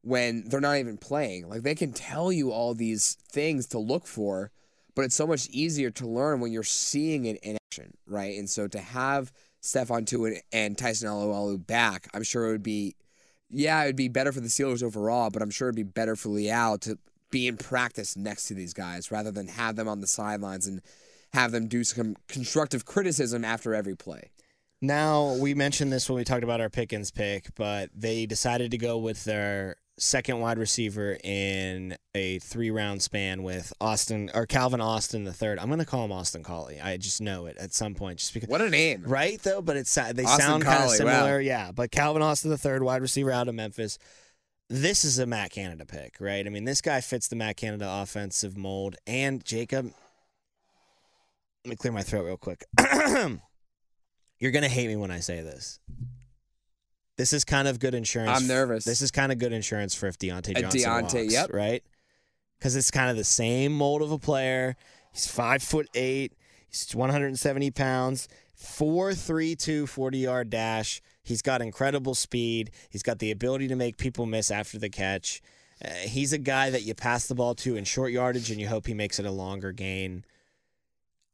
when 0.03 0.47
they're 0.47 0.61
not 0.61 0.77
even 0.77 0.97
playing. 0.97 1.47
Like 1.47 1.61
they 1.61 1.75
can 1.75 1.93
tell 1.93 2.31
you 2.31 2.51
all 2.51 2.73
these 2.73 3.17
things 3.29 3.67
to 3.67 3.79
look 3.79 4.07
for, 4.07 4.51
but 4.95 5.05
it's 5.05 5.15
so 5.15 5.27
much 5.27 5.47
easier 5.49 5.91
to 5.91 6.07
learn 6.07 6.39
when 6.39 6.51
you're 6.51 6.63
seeing 6.63 7.25
it 7.25 7.37
in 7.43 7.57
action, 7.71 7.93
right? 8.07 8.37
And 8.37 8.49
so 8.49 8.67
to 8.67 8.79
have 8.79 9.31
Stephon 9.61 10.05
Tuitt 10.05 10.41
and 10.51 10.77
Tyson 10.77 11.07
Alualu 11.07 11.65
back, 11.65 12.07
I'm 12.13 12.23
sure 12.23 12.47
it 12.47 12.51
would 12.51 12.63
be, 12.63 12.95
yeah, 13.49 13.83
it 13.83 13.87
would 13.87 13.95
be 13.95 14.07
better 14.07 14.31
for 14.31 14.39
the 14.39 14.47
Steelers 14.47 14.83
overall, 14.83 15.29
but 15.29 15.41
I'm 15.41 15.51
sure 15.51 15.67
it'd 15.69 15.75
be 15.75 15.83
better 15.83 16.15
for 16.15 16.29
Leal 16.29 16.77
to 16.79 16.97
be 17.29 17.47
in 17.47 17.57
practice 17.57 18.17
next 18.17 18.47
to 18.47 18.53
these 18.53 18.73
guys 18.73 19.11
rather 19.11 19.31
than 19.31 19.47
have 19.47 19.75
them 19.75 19.87
on 19.87 20.01
the 20.01 20.07
sidelines 20.07 20.67
and 20.67 20.81
have 21.33 21.51
them 21.51 21.67
do 21.67 21.83
some 21.83 22.15
constructive 22.27 22.85
criticism 22.85 23.45
after 23.45 23.73
every 23.73 23.95
play. 23.95 24.31
Now, 24.81 25.35
we 25.35 25.53
mentioned 25.53 25.93
this 25.93 26.09
when 26.09 26.17
we 26.17 26.23
talked 26.23 26.43
about 26.43 26.59
our 26.59 26.69
Pickens 26.69 27.11
pick, 27.11 27.53
but 27.55 27.89
they 27.95 28.25
decided 28.25 28.71
to 28.71 28.77
go 28.77 28.97
with 28.97 29.23
their 29.25 29.75
second 29.97 30.39
wide 30.39 30.57
receiver 30.57 31.17
in 31.23 31.95
a 32.15 32.39
three 32.39 32.71
round 32.71 33.01
span 33.01 33.43
with 33.43 33.71
Austin 33.79 34.31
or 34.33 34.45
Calvin 34.45 34.81
Austin 34.81 35.23
the 35.23 35.33
third. 35.33 35.59
I'm 35.59 35.67
going 35.67 35.79
to 35.79 35.85
call 35.85 36.05
him 36.05 36.11
Austin 36.11 36.43
Collie. 36.43 36.81
I 36.81 36.97
just 36.97 37.21
know 37.21 37.45
it 37.45 37.57
at 37.57 37.73
some 37.73 37.93
point 37.93 38.19
just 38.19 38.33
because 38.33 38.49
What 38.49 38.61
a 38.61 38.69
name. 38.69 39.03
right 39.05 39.41
though, 39.41 39.61
but 39.61 39.77
it's 39.77 39.95
uh, 39.97 40.11
they 40.13 40.23
Austin 40.23 40.39
sound 40.41 40.63
kind 40.63 40.75
of 40.75 40.79
Collie, 40.79 41.05
wow. 41.05 41.11
similar. 41.19 41.41
Yeah, 41.41 41.71
but 41.71 41.91
Calvin 41.91 42.21
Austin 42.21 42.49
the 42.49 42.57
third, 42.57 42.83
wide 42.83 43.01
receiver 43.01 43.31
out 43.31 43.47
of 43.47 43.55
Memphis. 43.55 43.97
This 44.69 45.03
is 45.03 45.19
a 45.19 45.25
Matt 45.25 45.51
Canada 45.51 45.85
pick, 45.85 46.15
right? 46.19 46.47
I 46.47 46.49
mean, 46.49 46.63
this 46.63 46.81
guy 46.81 47.01
fits 47.01 47.27
the 47.27 47.35
Matt 47.35 47.57
Canada 47.57 47.85
offensive 47.89 48.57
mold. 48.57 48.95
And 49.05 49.43
Jacob, 49.43 49.91
let 51.65 51.69
me 51.69 51.75
clear 51.75 51.91
my 51.91 52.03
throat 52.03 52.23
real 52.23 52.37
quick. 52.37 52.63
You're 54.39 54.51
gonna 54.51 54.69
hate 54.69 54.87
me 54.87 54.95
when 54.95 55.11
I 55.11 55.19
say 55.19 55.41
this. 55.41 55.79
This 57.21 57.33
is 57.33 57.45
kind 57.45 57.67
of 57.67 57.77
good 57.77 57.93
insurance. 57.93 58.41
I'm 58.41 58.47
nervous. 58.47 58.83
This 58.83 58.99
is 58.99 59.11
kind 59.11 59.31
of 59.31 59.37
good 59.37 59.53
insurance 59.53 59.93
for 59.93 60.07
if 60.07 60.17
Diontae 60.17 60.59
Johnson 60.59 60.81
Diontae, 60.81 61.21
walks, 61.21 61.33
yep. 61.33 61.53
right? 61.53 61.83
Because 62.57 62.75
it's 62.75 62.89
kind 62.89 63.11
of 63.11 63.15
the 63.15 63.23
same 63.23 63.73
mold 63.73 64.01
of 64.01 64.11
a 64.11 64.17
player. 64.17 64.75
He's 65.13 65.27
five 65.27 65.61
foot 65.61 65.87
eight. 65.93 66.33
He's 66.67 66.95
170 66.95 67.69
pounds. 67.69 68.27
4.32 68.59 69.87
40 69.87 70.17
yard 70.17 70.49
dash. 70.49 70.99
He's 71.21 71.43
got 71.43 71.61
incredible 71.61 72.15
speed. 72.15 72.71
He's 72.89 73.03
got 73.03 73.19
the 73.19 73.29
ability 73.29 73.67
to 73.67 73.75
make 73.75 73.97
people 73.97 74.25
miss 74.25 74.49
after 74.49 74.79
the 74.79 74.89
catch. 74.89 75.43
Uh, 75.85 75.89
he's 75.89 76.33
a 76.33 76.39
guy 76.39 76.71
that 76.71 76.81
you 76.81 76.95
pass 76.95 77.27
the 77.27 77.35
ball 77.35 77.53
to 77.53 77.75
in 77.75 77.83
short 77.83 78.11
yardage 78.11 78.49
and 78.49 78.59
you 78.59 78.67
hope 78.67 78.87
he 78.87 78.95
makes 78.95 79.19
it 79.19 79.27
a 79.27 79.31
longer 79.31 79.71
gain. 79.71 80.25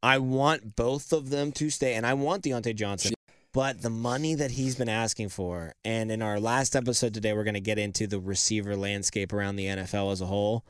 I 0.03 0.17
want 0.17 0.75
both 0.75 1.13
of 1.13 1.29
them 1.29 1.53
to 1.53 1.69
stay, 1.69 1.93
and 1.93 2.05
I 2.05 2.13
want 2.13 2.43
Diontae 2.43 2.75
Johnson. 2.75 3.13
But 3.57 3.81
the 3.81 3.89
money 3.89 4.35
that 4.35 4.51
he's 4.51 4.75
been 4.75 4.87
asking 4.87 5.29
for, 5.29 5.73
and 5.83 6.11
in 6.11 6.21
our 6.21 6.39
last 6.39 6.75
episode 6.75 7.15
today, 7.15 7.33
we're 7.33 7.43
going 7.43 7.55
to 7.55 7.59
get 7.59 7.79
into 7.79 8.05
the 8.05 8.19
receiver 8.19 8.75
landscape 8.75 9.33
around 9.33 9.55
the 9.55 9.65
NFL 9.65 10.11
as 10.11 10.21
a 10.21 10.27
whole, 10.27 10.63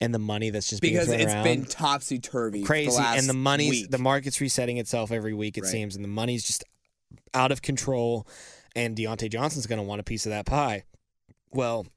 and 0.00 0.14
the 0.14 0.20
money 0.20 0.50
that's 0.50 0.70
just 0.70 0.80
Because 0.80 1.08
being 1.08 1.18
it's 1.18 1.32
thrown 1.32 1.42
been 1.42 1.64
topsy 1.64 2.20
turvy. 2.20 2.62
crazy, 2.62 3.02
and 3.02 3.28
the 3.28 3.34
money's 3.34 3.70
week. 3.70 3.90
the 3.90 3.98
market's 3.98 4.40
resetting 4.40 4.76
itself 4.76 5.10
every 5.10 5.34
week. 5.34 5.58
It 5.58 5.62
Right. 5.62 5.70
seems, 5.72 5.96
and 5.96 6.04
the 6.04 6.08
money's 6.08 6.46
just 6.46 6.62
out 7.34 7.50
of 7.50 7.60
control. 7.60 8.24
And 8.76 8.96
Diontae 8.96 9.32
Johnson's 9.32 9.66
going 9.66 9.80
to 9.80 9.82
want 9.82 10.00
a 10.00 10.04
piece 10.04 10.24
of 10.24 10.30
that 10.30 10.46
pie. 10.46 10.84
Well, 11.50 11.88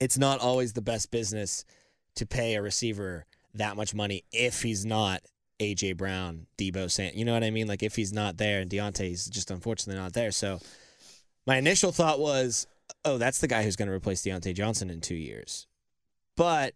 it's 0.00 0.16
not 0.16 0.40
always 0.40 0.72
the 0.72 0.80
best 0.80 1.10
business 1.10 1.66
to 2.14 2.24
pay 2.24 2.54
a 2.54 2.62
receiver 2.62 3.26
that 3.52 3.76
much 3.76 3.92
money 3.94 4.24
if 4.32 4.62
he's 4.62 4.86
not 4.86 5.20
AJ 5.62 5.96
Brown, 5.96 6.46
Deebo 6.58 6.90
San. 6.90 7.12
You 7.14 7.24
know 7.24 7.32
what 7.32 7.44
I 7.44 7.50
mean? 7.50 7.66
Like 7.66 7.82
if 7.82 7.96
he's 7.96 8.12
not 8.12 8.36
there, 8.36 8.60
and 8.60 8.70
Diontae's 8.70 9.26
just 9.26 9.50
unfortunately 9.50 10.00
not 10.00 10.12
there. 10.12 10.30
So 10.30 10.60
my 11.46 11.56
initial 11.56 11.92
thought 11.92 12.20
was, 12.20 12.66
oh, 13.04 13.18
that's 13.18 13.40
the 13.40 13.48
guy 13.48 13.62
who's 13.62 13.76
going 13.76 13.88
to 13.88 13.94
replace 13.94 14.22
Diontae 14.22 14.54
Johnson 14.54 14.90
in 14.90 15.00
two 15.00 15.14
years. 15.14 15.66
But 16.36 16.74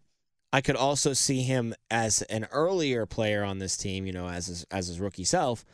I 0.53 0.61
could 0.61 0.75
also 0.75 1.13
see 1.13 1.41
him 1.41 1.73
as 1.91 2.21
an 2.23 2.47
earlier 2.51 3.05
player 3.05 3.43
on 3.43 3.59
this 3.59 3.75
team, 3.77 4.05
you 4.05 4.13
know, 4.13 4.27
as 4.27 4.47
his, 4.47 4.65
as 4.71 4.87
his 4.87 4.99
rookie 4.99 5.23
self. 5.23 5.65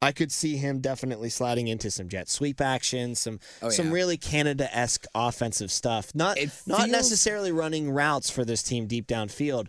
I 0.00 0.12
could 0.12 0.30
see 0.30 0.56
him 0.56 0.80
definitely 0.80 1.28
sliding 1.28 1.66
into 1.66 1.90
some 1.90 2.08
jet 2.08 2.28
sweep 2.28 2.60
action, 2.60 3.16
some 3.16 3.40
Oh, 3.62 3.68
some 3.68 3.90
really 3.90 4.16
Canada 4.16 4.68
esque 4.76 5.06
offensive 5.12 5.72
stuff. 5.72 6.14
Not 6.14 6.38
It 6.38 6.52
not 6.66 6.88
necessarily 6.88 7.50
running 7.50 7.90
routes 7.90 8.30
for 8.30 8.44
this 8.44 8.62
team 8.62 8.86
deep 8.86 9.08
downfield, 9.08 9.66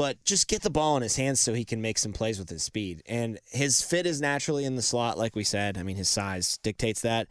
but 0.00 0.24
just 0.24 0.48
get 0.48 0.62
the 0.62 0.70
ball 0.70 0.96
in 0.96 1.02
his 1.02 1.16
hands 1.16 1.42
so 1.42 1.52
he 1.52 1.62
can 1.62 1.82
make 1.82 1.98
some 1.98 2.14
plays 2.14 2.38
with 2.38 2.48
his 2.48 2.62
speed. 2.62 3.02
And 3.04 3.38
his 3.44 3.82
fit 3.82 4.06
is 4.06 4.18
naturally 4.18 4.64
in 4.64 4.74
the 4.74 4.80
slot, 4.80 5.18
like 5.18 5.36
we 5.36 5.44
said. 5.44 5.76
I 5.76 5.82
mean, 5.82 5.96
his 5.96 6.08
size 6.08 6.56
dictates 6.62 7.02
that. 7.02 7.28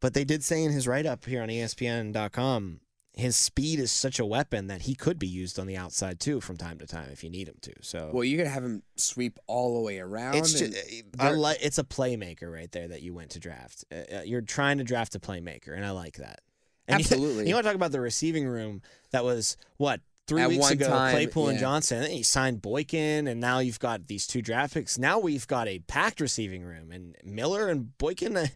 But 0.00 0.14
they 0.14 0.22
did 0.22 0.44
say 0.44 0.62
in 0.62 0.70
his 0.70 0.86
write 0.86 1.06
up 1.06 1.24
here 1.24 1.42
on 1.42 1.48
ESPN.com, 1.48 2.78
his 3.14 3.34
speed 3.34 3.80
is 3.80 3.90
such 3.90 4.20
a 4.20 4.24
weapon 4.24 4.68
that 4.68 4.82
he 4.82 4.94
could 4.94 5.18
be 5.18 5.26
used 5.26 5.58
on 5.58 5.66
the 5.66 5.76
outside 5.76 6.20
too 6.20 6.40
from 6.40 6.56
time 6.56 6.78
to 6.78 6.86
time 6.86 7.08
if 7.10 7.24
you 7.24 7.30
need 7.30 7.48
him 7.48 7.56
to. 7.62 7.72
So 7.80 8.10
Well, 8.12 8.22
you 8.22 8.36
could 8.36 8.46
have 8.46 8.62
him 8.62 8.84
sweep 8.94 9.40
all 9.48 9.74
the 9.74 9.80
way 9.80 9.98
around. 9.98 10.36
it's 10.36 10.52
just, 10.52 10.76
I 11.18 11.32
like 11.32 11.58
it's 11.62 11.78
a 11.78 11.84
playmaker 11.84 12.52
right 12.52 12.70
there 12.70 12.86
that 12.86 13.02
you 13.02 13.12
went 13.12 13.30
to 13.30 13.40
draft. 13.40 13.86
Uh, 13.90 14.18
uh, 14.18 14.22
you're 14.22 14.40
trying 14.40 14.78
to 14.78 14.84
draft 14.84 15.16
a 15.16 15.18
playmaker, 15.18 15.74
and 15.74 15.84
I 15.84 15.90
like 15.90 16.18
that. 16.18 16.42
And 16.86 17.00
you- 17.00 17.02
Absolutely. 17.02 17.48
You, 17.48 17.54
want 17.54 17.64
to 17.64 17.70
talk 17.70 17.76
about 17.76 17.90
the 17.90 18.00
receiving 18.00 18.46
room 18.46 18.82
that 19.10 19.24
was 19.24 19.56
what 19.78 20.00
three 20.26 20.42
At 20.42 20.48
weeks 20.48 20.60
one 20.62 20.72
ago? 20.72 20.88
time, 20.88 21.12
Claypool 21.12 21.48
and. 21.48 21.58
Johnson. 21.58 21.98
And 21.98 22.06
then 22.06 22.16
you 22.16 22.24
signed 22.24 22.62
Boykin, 22.62 23.26
and 23.28 23.40
now 23.40 23.58
you've 23.58 23.78
got 23.78 24.06
these 24.06 24.26
two 24.26 24.42
draft 24.42 24.74
picks. 24.74 24.98
Now 24.98 25.18
we've 25.18 25.46
got 25.46 25.68
a 25.68 25.80
packed 25.80 26.20
receiving 26.20 26.62
room, 26.64 26.90
and 26.92 27.16
Miller 27.24 27.68
and 27.68 27.96
Boykin. 27.98 28.36
Uh, 28.36 28.46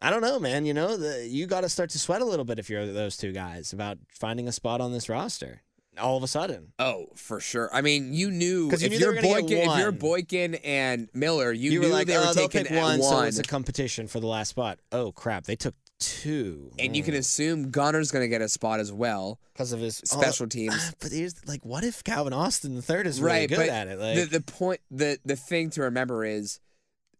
I 0.00 0.10
don't 0.10 0.22
know, 0.22 0.40
man. 0.40 0.66
You 0.66 0.74
know, 0.74 0.96
the, 0.96 1.26
you 1.26 1.46
got 1.46 1.60
to 1.60 1.68
start 1.68 1.90
to 1.90 1.98
sweat 1.98 2.22
a 2.22 2.24
little 2.24 2.44
bit 2.44 2.58
if 2.58 2.68
you're 2.68 2.86
those 2.86 3.16
two 3.16 3.32
guys 3.32 3.72
about 3.72 3.98
finding 4.10 4.48
a 4.48 4.52
spot 4.52 4.80
on 4.80 4.92
this 4.92 5.08
roster. 5.08 5.62
All 6.00 6.16
of 6.16 6.22
a 6.22 6.26
sudden, 6.26 6.72
Oh, 6.78 7.08
for 7.16 7.38
sure. 7.38 7.68
I 7.70 7.82
mean, 7.82 8.14
you 8.14 8.30
knew 8.30 8.68
you 8.68 8.72
if 8.72 8.90
knew 8.90 8.96
you're 8.96 9.14
were 9.14 9.20
Boykin, 9.20 9.58
if 9.58 9.78
you're. 9.78 9.92
Boykin 9.92 10.54
and 10.54 11.08
Miller, 11.12 11.52
you, 11.52 11.70
you, 11.70 11.80
knew 11.80 11.88
were 11.88 11.92
like, 11.92 12.06
they 12.06 12.16
were 12.16 12.24
oh, 12.28 12.32
they'll 12.32 12.48
taking 12.48 12.74
one, 12.74 12.98
one. 12.98 13.02
so 13.02 13.20
it's 13.20 13.38
a 13.38 13.42
competition 13.42 14.08
for 14.08 14.18
the 14.18 14.26
last 14.26 14.48
spot. 14.48 14.78
Oh 14.90 15.12
crap, 15.12 15.44
they 15.44 15.54
took 15.54 15.74
two. 16.02 16.72
And 16.78 16.96
you 16.96 17.02
can 17.02 17.14
hmm. 17.14 17.20
assume 17.20 17.70
Gunner's 17.70 18.10
going 18.10 18.24
to 18.24 18.28
get 18.28 18.42
a 18.42 18.48
spot 18.48 18.80
as 18.80 18.92
well. 18.92 19.38
because 19.52 19.72
of 19.72 19.80
his 19.80 20.02
oh, 20.12 20.20
Special 20.20 20.44
oh, 20.44 20.48
teams. 20.48 20.94
But 21.00 21.12
here's 21.12 21.46
like, 21.46 21.64
what 21.64 21.84
if 21.84 22.02
Calvin 22.04 22.32
Austin 22.32 22.74
the 22.74 22.82
third 22.82 23.06
is 23.06 23.20
really 23.20 23.40
right, 23.40 23.48
good 23.48 23.56
but 23.56 23.68
at 23.68 23.88
it? 23.88 23.98
Like, 23.98 24.16
the, 24.16 24.38
the 24.38 24.40
point, 24.40 24.80
the, 24.90 25.18
the 25.24 25.36
thing 25.36 25.70
to 25.70 25.82
remember 25.82 26.24
is 26.24 26.60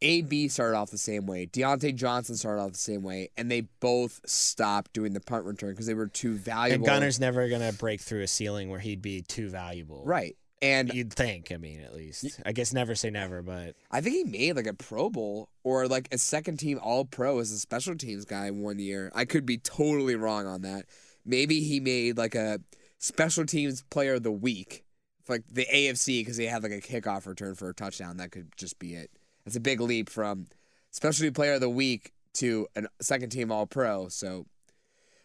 AB 0.03 0.49
started 0.49 0.77
off 0.77 0.91
the 0.91 0.99
same 0.99 1.27
way. 1.27 1.47
Diontae 1.47 1.95
Johnson 1.95 2.37
started 2.37 2.63
off 2.63 2.73
the 2.73 2.79
same 2.79 3.03
way. 3.03 3.31
And 3.37 3.51
they 3.51 3.63
both 3.81 4.21
stopped 4.27 4.93
doing 4.93 5.13
the 5.13 5.21
punt 5.21 5.45
return 5.45 5.71
because 5.71 5.87
they 5.87 5.95
were 5.95 6.09
too 6.09 6.35
valuable. 6.35 6.85
and 6.85 6.85
Gunner's 6.85 7.21
never 7.21 7.49
gonna 7.49 7.73
break 7.73 8.01
through 8.01 8.23
a 8.23 8.29
ceiling 8.29 8.69
where 8.69 8.81
he'd 8.81 9.03
be 9.03 9.23
too 9.23 9.49
valuable. 9.49 10.03
Right. 10.05 10.37
And 10.63 10.95
You'd 10.95 11.13
think. 11.13 11.51
I 11.53 11.57
mean, 11.57 11.81
at 11.81 11.93
least. 11.93 12.41
I 12.47 12.53
guess 12.53 12.73
never 12.73 12.95
say 12.95 13.11
never, 13.11 13.43
but 13.43 13.75
I 13.91 14.01
think 14.01 14.15
he 14.15 14.25
made 14.25 14.55
like 14.55 14.69
a 14.69 14.75
Pro 14.75 15.11
Bowl 15.11 15.49
or 15.65 15.89
like 15.89 16.09
a 16.13 16.19
second 16.19 16.59
team 16.59 16.79
All 16.81 17.05
Pro 17.05 17.41
as 17.41 17.51
a 17.51 17.59
special 17.59 17.97
teams 17.97 18.25
guy 18.25 18.49
one 18.53 18.79
year. 18.79 19.11
I 19.13 19.25
could 19.25 19.45
be 19.45 19.59
totally 19.59 20.15
wrong 20.15 20.47
on 20.47 20.63
that. 20.63 20.87
Maybe 21.27 21.61
he 21.61 21.81
made 21.81 22.17
like 22.17 22.37
a 22.37 22.61
special 22.99 23.45
teams 23.45 23.83
player 23.91 24.15
of 24.15 24.23
the 24.23 24.31
week, 24.31 24.85
like 25.29 25.43
the 25.51 25.67
AFC, 25.67 26.21
because 26.21 26.37
he 26.37 26.47
had 26.47 26.63
like 26.63 26.73
a 26.73 26.81
kickoff 26.81 27.27
return 27.27 27.57
for 27.57 27.69
a 27.69 27.75
touchdown. 27.75 28.19
That 28.19 28.31
could 28.31 28.57
just 28.57 28.79
be 28.79 28.95
it. 28.95 29.11
That's 29.45 29.57
a 29.57 29.61
big 29.61 29.81
leap 29.81 30.09
from 30.09 30.47
specialty 30.93 31.33
player 31.33 31.55
of 31.55 31.61
the 31.61 31.69
week 31.69 32.13
to 32.35 32.69
a 32.77 32.85
second 33.01 33.31
team 33.31 33.51
All 33.51 33.67
Pro. 33.67 34.07
So 34.07 34.47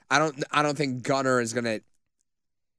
I 0.10 0.18
don't, 0.18 0.44
I 0.50 0.64
don't 0.64 0.78
think 0.78 1.04
Gunner 1.04 1.40
is 1.40 1.54
gonna 1.54 1.82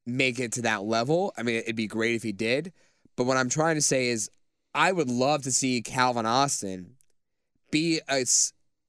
make 0.08 0.38
it 0.38 0.52
to 0.52 0.62
that 0.62 0.84
level. 0.84 1.32
I 1.36 1.42
mean, 1.42 1.56
it'd 1.56 1.76
be 1.76 1.86
great 1.86 2.14
if 2.14 2.22
he 2.22 2.32
did. 2.32 2.72
But 3.16 3.24
what 3.24 3.36
I'm 3.36 3.48
trying 3.48 3.74
to 3.74 3.82
say 3.82 4.08
is, 4.08 4.30
I 4.74 4.92
would 4.92 5.08
love 5.08 5.42
to 5.42 5.52
see 5.52 5.82
Calvin 5.82 6.26
Austin 6.26 6.94
be 7.70 8.00
a 8.08 8.24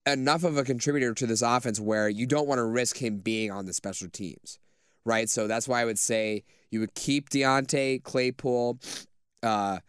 enough 0.05 0.43
of 0.43 0.57
a 0.57 0.63
contributor 0.63 1.13
to 1.13 1.27
this 1.27 1.41
offense 1.41 1.79
where 1.79 2.09
you 2.09 2.25
don't 2.25 2.47
want 2.47 2.59
to 2.59 2.63
risk 2.63 2.97
him 2.97 3.17
being 3.17 3.51
on 3.51 3.65
the 3.65 3.73
special 3.73 4.09
teams, 4.09 4.59
right? 5.05 5.29
So 5.29 5.47
that's 5.47 5.67
why 5.67 5.81
I 5.81 5.85
would 5.85 5.99
say 5.99 6.43
you 6.71 6.79
would 6.79 6.93
keep 6.93 7.29
Diontae 7.29 8.03
Claypool, 8.03 8.79
uh, 9.43 9.79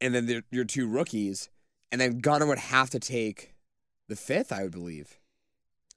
and 0.00 0.14
then 0.14 0.26
the, 0.26 0.44
your 0.50 0.64
two 0.64 0.88
rookies, 0.88 1.48
and 1.90 2.00
then 2.00 2.18
Gunner 2.18 2.46
would 2.46 2.58
have 2.58 2.90
to 2.90 2.98
take 2.98 3.54
the 4.08 4.16
fifth, 4.16 4.52
I 4.52 4.62
would 4.62 4.72
believe. 4.72 5.18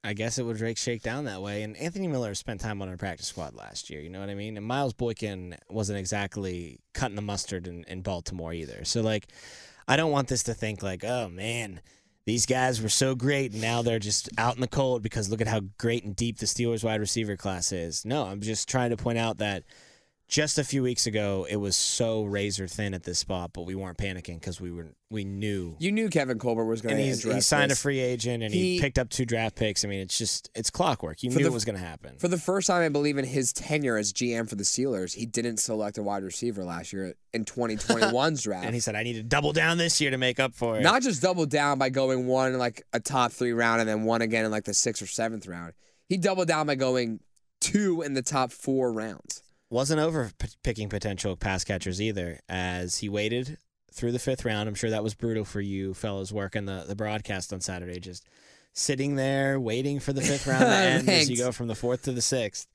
I 0.05 0.13
guess 0.13 0.37
it 0.37 0.43
would 0.43 0.77
shake 0.77 1.01
down 1.01 1.25
that 1.25 1.41
way. 1.41 1.63
And 1.63 1.75
Anthony 1.77 2.07
Miller 2.07 2.35
spent 2.35 2.61
time 2.61 2.81
on 2.81 2.89
our 2.89 2.97
practice 2.97 3.27
squad 3.27 3.55
last 3.55 3.89
year. 3.89 4.01
You 4.01 4.09
know 4.09 4.19
what 4.19 4.29
I 4.29 4.35
mean? 4.35 4.55
And 4.55 4.65
Miles 4.65 4.93
Boykin 4.93 5.57
wasn't 5.69 5.99
exactly 5.99 6.79
cutting 6.93 7.15
the 7.15 7.21
mustard 7.21 7.67
in, 7.67 7.83
in 7.85 8.01
Baltimore 8.01 8.53
either. 8.53 8.85
So 8.85 9.01
like, 9.01 9.27
I 9.87 9.95
don't 9.95 10.11
want 10.11 10.27
this 10.27 10.43
to 10.43 10.53
think 10.53 10.83
like, 10.83 11.03
oh 11.03 11.29
man, 11.29 11.81
these 12.25 12.45
guys 12.45 12.81
were 12.81 12.89
so 12.89 13.15
great 13.15 13.53
and 13.53 13.61
now 13.61 13.81
they're 13.81 13.99
just 13.99 14.29
out 14.37 14.55
in 14.55 14.61
the 14.61 14.67
cold 14.67 15.01
because 15.03 15.29
look 15.29 15.41
at 15.41 15.47
how 15.47 15.61
great 15.77 16.03
and 16.03 16.15
deep 16.15 16.37
the 16.37 16.45
Steelers 16.45 16.83
wide 16.83 16.99
receiver 16.99 17.35
class 17.35 17.71
is. 17.71 18.05
No, 18.05 18.25
I'm 18.25 18.41
just 18.41 18.67
trying 18.67 18.89
to 18.91 18.97
point 18.97 19.17
out 19.17 19.37
that 19.37 19.63
just 20.27 20.57
a 20.57 20.63
few 20.63 20.81
weeks 20.81 21.05
ago 21.05 21.45
it 21.49 21.57
was 21.57 21.77
so 21.77 22.23
razor 22.23 22.67
thin 22.67 22.93
at 22.93 23.03
this 23.03 23.19
spot, 23.19 23.51
but 23.53 23.61
we 23.63 23.75
weren't 23.75 23.97
panicking 23.97 24.39
because 24.39 24.59
we 24.59 24.71
were 24.71 24.87
we 25.11 25.23
knew 25.23 25.75
You 25.79 25.91
knew 25.91 26.09
Kevin 26.09 26.39
Colbert 26.39 26.65
was 26.65 26.81
going 26.81 26.97
to 26.97 27.03
he 27.03 27.41
signed 27.41 27.69
this. 27.71 27.77
a 27.77 27.81
free 27.81 27.99
agent 27.99 28.41
and 28.43 28.51
he, 28.53 28.73
He- 28.75 28.79
picked 28.81 28.97
up 28.97 29.09
two 29.09 29.23
draft 29.25 29.55
picks. 29.55 29.85
I 29.85 29.87
mean, 29.87 29.99
it's 29.99 30.17
just 30.17 30.49
it's 30.55 30.71
clockwork. 30.71 31.21
You 31.21 31.29
knew 31.29 31.37
the- 31.39 31.45
it 31.45 31.53
was 31.53 31.63
going 31.63 31.77
to 31.77 31.85
happen. 31.85 32.17
For 32.17 32.27
the 32.27 32.39
first 32.39 32.65
time, 32.67 32.81
I 32.81 32.89
believe 32.89 33.17
in 33.19 33.25
his 33.25 33.53
tenure 33.53 33.97
as 33.97 34.11
GM 34.11 34.49
for 34.49 34.55
the 34.55 34.63
Steelers, 34.63 35.13
he 35.13 35.25
didn't 35.27 35.57
select 35.57 35.97
a 35.99 36.03
wide 36.03 36.23
receiver 36.23 36.63
last 36.63 36.91
year 36.91 37.13
in 37.33 37.45
2021's 37.45 38.41
draft. 38.43 38.65
and 38.65 38.73
he 38.73 38.79
said, 38.81 38.95
"I 38.95 39.03
need 39.03 39.13
to 39.13 39.23
double 39.23 39.53
down 39.53 39.77
this 39.77 40.01
year 40.01 40.09
to 40.11 40.17
make 40.17 40.39
up 40.39 40.55
for 40.55 40.77
it." 40.79 40.81
Not 40.81 41.03
just 41.03 41.21
double 41.21 41.45
down 41.45 41.77
by 41.77 41.89
going 41.89 42.25
one 42.25 42.51
in 42.53 42.57
like 42.59 42.83
a 42.93 42.99
top 42.99 43.31
three 43.31 43.53
round 43.53 43.79
and 43.81 43.87
then 43.89 44.03
one 44.03 44.21
again 44.23 44.43
in 44.43 44.51
like 44.51 44.63
the 44.65 44.73
sixth 44.73 45.03
or 45.03 45.07
seventh 45.07 45.45
round. 45.47 45.73
He 46.09 46.17
doubled 46.17 46.47
down 46.47 46.65
by 46.67 46.75
going 46.75 47.19
two 47.61 48.01
in 48.01 48.13
the 48.15 48.21
top 48.21 48.51
four 48.51 48.91
rounds. 48.91 49.43
Wasn't 49.75 49.99
over 49.99 50.31
p- 50.39 50.47
picking 50.63 50.87
potential 50.87 51.35
pass 51.35 51.65
catchers 51.65 52.01
either, 52.01 52.39
as 52.47 52.99
he 52.99 53.09
waited 53.09 53.57
through 53.91 54.13
the 54.13 54.19
fifth 54.19 54.45
round. 54.45 54.69
I'm 54.69 54.75
sure 54.75 54.89
that 54.89 55.03
was 55.03 55.15
brutal 55.15 55.43
for 55.43 55.59
you 55.59 55.93
fellows 55.93 56.31
working 56.31 56.63
the 56.63 56.85
the 56.87 56.95
broadcast 56.95 57.51
on 57.51 57.59
Saturday, 57.59 57.99
just 57.99 58.25
sitting 58.71 59.15
there 59.15 59.59
waiting 59.59 59.99
for 59.99 60.13
the 60.13 60.21
fifth 60.21 60.47
round 60.47 60.61
to 60.61 60.69
end 60.69 61.09
as 61.09 61.29
you 61.29 61.35
go 61.35 61.51
from 61.51 61.67
the 61.67 61.75
fourth 61.75 62.03
to 62.03 62.13
the 62.13 62.21
sixth. 62.21 62.67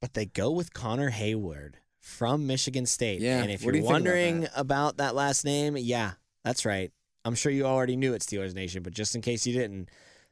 But 0.00 0.14
they 0.14 0.26
go 0.26 0.50
with 0.50 0.74
Connor 0.74 1.12
Heyward 1.12 1.74
from 2.00 2.44
Michigan 2.44 2.86
State. 2.86 3.20
Yeah, 3.20 3.42
and 3.42 3.52
if 3.52 3.62
you're 3.62 3.72
you 3.76 3.82
think 3.82 3.88
about 3.88 3.92
wondering 3.92 4.48
about 4.56 4.96
that 4.96 5.14
last 5.14 5.44
name, 5.44 5.76
yeah, 5.76 6.14
that's 6.42 6.66
right. 6.66 6.90
I'm 7.24 7.36
sure 7.36 7.52
you 7.52 7.66
already 7.66 7.94
knew 7.94 8.14
it, 8.14 8.22
Steelers 8.22 8.52
Nation, 8.52 8.82
but 8.82 8.94
just 8.94 9.14
in 9.14 9.20
case 9.20 9.46
you 9.46 9.52
didn't, 9.52 9.88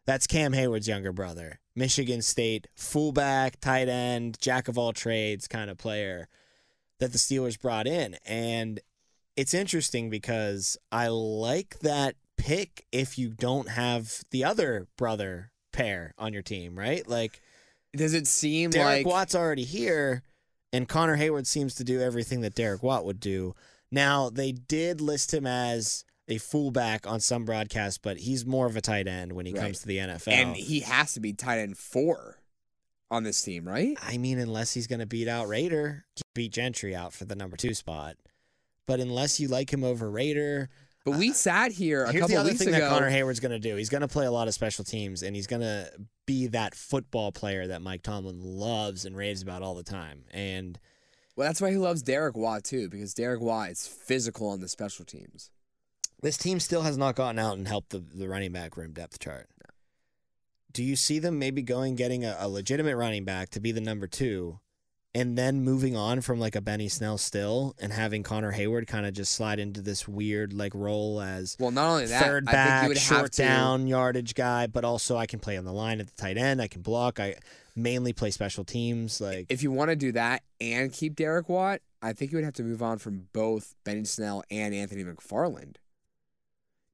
that's 0.07 0.27
Cam 0.27 0.53
Heyward's 0.53 0.89
younger 0.89 1.13
brother. 1.13 1.61
Michigan 1.75 2.23
State 2.23 2.67
fullback, 2.75 3.61
tight 3.61 3.89
end, 3.89 4.39
jack 4.41 4.69
of 4.69 4.79
all 4.79 4.93
trades 4.93 5.49
kind 5.49 5.71
of 5.71 5.79
player 5.79 6.29
that 6.99 7.13
the 7.13 7.19
Steelers 7.19 7.61
brought 7.61 7.87
in. 7.87 8.17
And 8.25 8.81
it's 9.37 9.55
interesting 9.55 10.11
because 10.11 10.77
I 10.91 11.09
like 11.09 11.79
that 11.81 12.17
pick 12.37 12.87
if 12.93 13.19
you 13.19 13.31
don't 13.31 13.69
have 13.69 14.23
the 14.31 14.45
other 14.45 14.89
brother 14.97 15.53
pair 15.73 16.15
on 16.19 16.33
your 16.33 16.43
team, 16.43 16.79
right? 16.79 17.07
Like 17.09 17.41
Does 17.97 18.15
it 18.15 18.27
seem 18.27 18.71
like 18.71 18.75
Derek 18.75 19.07
like 19.07 19.07
Watt's 19.07 19.35
already 19.35 19.65
here, 19.65 20.23
and 20.73 20.89
Connor 20.89 21.17
Heyward 21.17 21.47
seems 21.47 21.75
to 21.77 21.85
do 21.85 22.01
everything 22.01 22.41
that 22.43 22.55
Derek 22.55 22.83
Watt 22.83 23.05
would 23.05 23.21
do. 23.21 23.55
Now 23.91 24.31
they 24.31 24.53
did 24.53 25.01
list 25.01 25.33
him 25.33 25.47
as 25.47 26.05
a 26.29 26.39
fullback 26.39 27.07
on 27.07 27.21
some 27.21 27.45
broadcasts, 27.45 27.99
but 27.99 28.19
he's 28.19 28.47
more 28.47 28.67
of 28.67 28.77
a 28.77 28.81
tight 28.81 29.07
end 29.09 29.33
when 29.33 29.45
he 29.47 29.53
Right. 29.53 29.63
comes 29.63 29.81
to 29.81 29.87
the 29.87 29.99
NFL. 29.99 30.33
and 30.33 30.57
he 30.57 30.81
has 30.81 31.15
to 31.15 31.21
be 31.21 31.33
tight 31.33 31.59
end 31.59 31.77
four 31.77 32.39
on 33.11 33.25
this 33.25 33.43
team, 33.43 33.67
right? 33.69 33.97
I 34.01 34.17
mean, 34.19 34.39
unless 34.39 34.73
he's 34.73 34.87
going 34.87 35.01
to 35.01 35.07
beat 35.07 35.29
out 35.29 35.49
Rader, 35.49 36.05
beat 36.35 36.53
Gentry 36.53 36.95
out 36.95 37.13
for 37.13 37.25
the 37.25 37.35
number 37.35 37.57
two 37.57 37.75
spot. 37.75 38.17
But 38.87 39.01
unless 39.01 39.39
you 39.39 39.49
like 39.49 39.73
him 39.73 39.85
over 39.85 40.11
Rader, 40.11 40.69
But 41.05 41.19
we 41.19 41.31
uh, 41.31 41.35
sat 41.35 41.73
here 41.73 42.05
a 42.05 42.11
here's 42.13 42.23
couple 42.23 42.35
the 42.37 42.41
other 42.41 42.49
weeks 42.51 42.59
thing 42.65 42.69
ago. 42.75 42.81
that 42.81 42.89
Connor 42.91 43.11
Heyward's 43.11 43.39
going 43.41 43.53
to 43.53 43.59
do. 43.61 43.77
He's 43.77 43.89
going 43.91 44.01
to 44.01 44.09
play 44.09 44.27
a 44.27 44.31
lot 44.31 44.49
of 44.49 44.55
special 44.55 44.85
teams, 44.85 45.23
and 45.23 45.37
he's 45.37 45.47
going 45.47 45.63
to 45.63 45.91
be 46.27 46.47
that 46.49 46.75
football 46.75 47.31
player 47.33 47.67
that 47.69 47.81
Mike 47.83 48.03
Tomlin 48.03 48.41
loves 48.41 49.05
and 49.05 49.17
raves 49.17 49.41
about 49.43 49.63
all 49.63 49.75
the 49.75 49.83
time. 49.85 50.25
And 50.33 50.79
well, 51.37 51.47
that's 51.49 51.61
why 51.61 51.71
he 51.71 51.77
loves 51.77 52.03
Derek 52.03 52.37
Watt 52.37 52.65
too, 52.65 52.89
because 52.89 53.15
Derek 53.15 53.41
Watt 53.41 53.71
is 53.71 53.87
physical 53.87 54.49
on 54.49 54.61
the 54.61 54.69
special 54.69 55.05
teams. 55.05 55.51
This 56.23 56.37
team 56.37 56.61
still 56.61 56.83
has 56.83 56.97
not 56.97 57.17
gotten 57.17 57.39
out 57.39 57.57
and 57.57 57.67
helped 57.67 57.91
the, 57.91 57.99
the 57.99 58.29
running 58.29 58.53
back 58.53 58.77
room 58.77 58.93
depth 58.93 59.19
chart. 59.19 59.49
Do 60.73 60.83
you 60.83 60.97
see 60.97 61.19
them 61.19 61.39
maybe 61.39 61.63
going 61.63 61.97
getting 61.97 62.25
a, 62.25 62.37
a 62.39 62.49
legitimate 62.49 62.97
running 62.97 63.25
back 63.25 63.51
to 63.51 63.61
be 63.61 63.73
the 63.73 63.81
number 63.81 64.07
two, 64.07 64.61
and 65.15 65.37
then 65.37 65.63
moving 65.63 65.95
on 65.97 66.23
from 66.23 66.41
like 66.41 66.57
a 66.57 66.63
Benny 66.63 66.89
Snell 66.89 67.19
still 67.19 67.75
and 67.79 67.93
having 67.93 68.23
Connor 68.23 68.53
Heyward 68.53 68.87
kind 68.87 69.05
of 69.05 69.13
just 69.13 69.33
slide 69.33 69.59
into 69.59 69.83
this 69.83 70.09
weird 70.09 70.55
like 70.55 70.75
role 70.75 71.21
as 71.21 71.57
Well, 71.61 71.73
not 71.73 71.91
only 71.91 72.07
that, 72.07 72.23
third 72.23 72.49
I 72.49 72.53
think 72.53 72.89
you 72.89 72.95
back, 72.95 73.03
short 73.03 73.33
to. 73.33 73.43
down 73.43 73.87
yardage 73.87 74.35
guy, 74.35 74.67
but 74.67 74.85
also 74.85 75.17
I 75.17 75.27
can 75.27 75.41
play 75.41 75.59
on 75.59 75.65
the 75.65 75.73
line 75.73 76.01
at 76.01 76.07
the 76.07 76.17
tight 76.17 76.39
end. 76.39 76.63
I 76.63 76.69
can 76.69 76.81
block. 76.81 77.21
I 77.21 77.35
mainly 77.77 78.13
play 78.15 78.31
special 78.31 78.65
teams. 78.65 79.21
Like 79.21 79.47
If 79.51 79.63
you 79.63 79.71
want 79.73 79.91
to 79.91 79.97
do 79.97 80.13
that 80.13 80.43
and 80.61 80.91
keep 80.91 81.17
Derek 81.17 81.49
Watt, 81.51 81.81
I 82.01 82.15
think 82.15 82.33
you 82.33 82.39
would 82.39 82.45
have 82.45 82.55
to 82.55 82.63
move 82.63 82.83
on 82.83 82.97
from 82.99 83.27
both 83.35 83.75
Benny 83.85 84.05
Snell 84.05 84.43
and 84.51 84.75
Anthony 84.75 85.05
McFarland. 85.05 85.77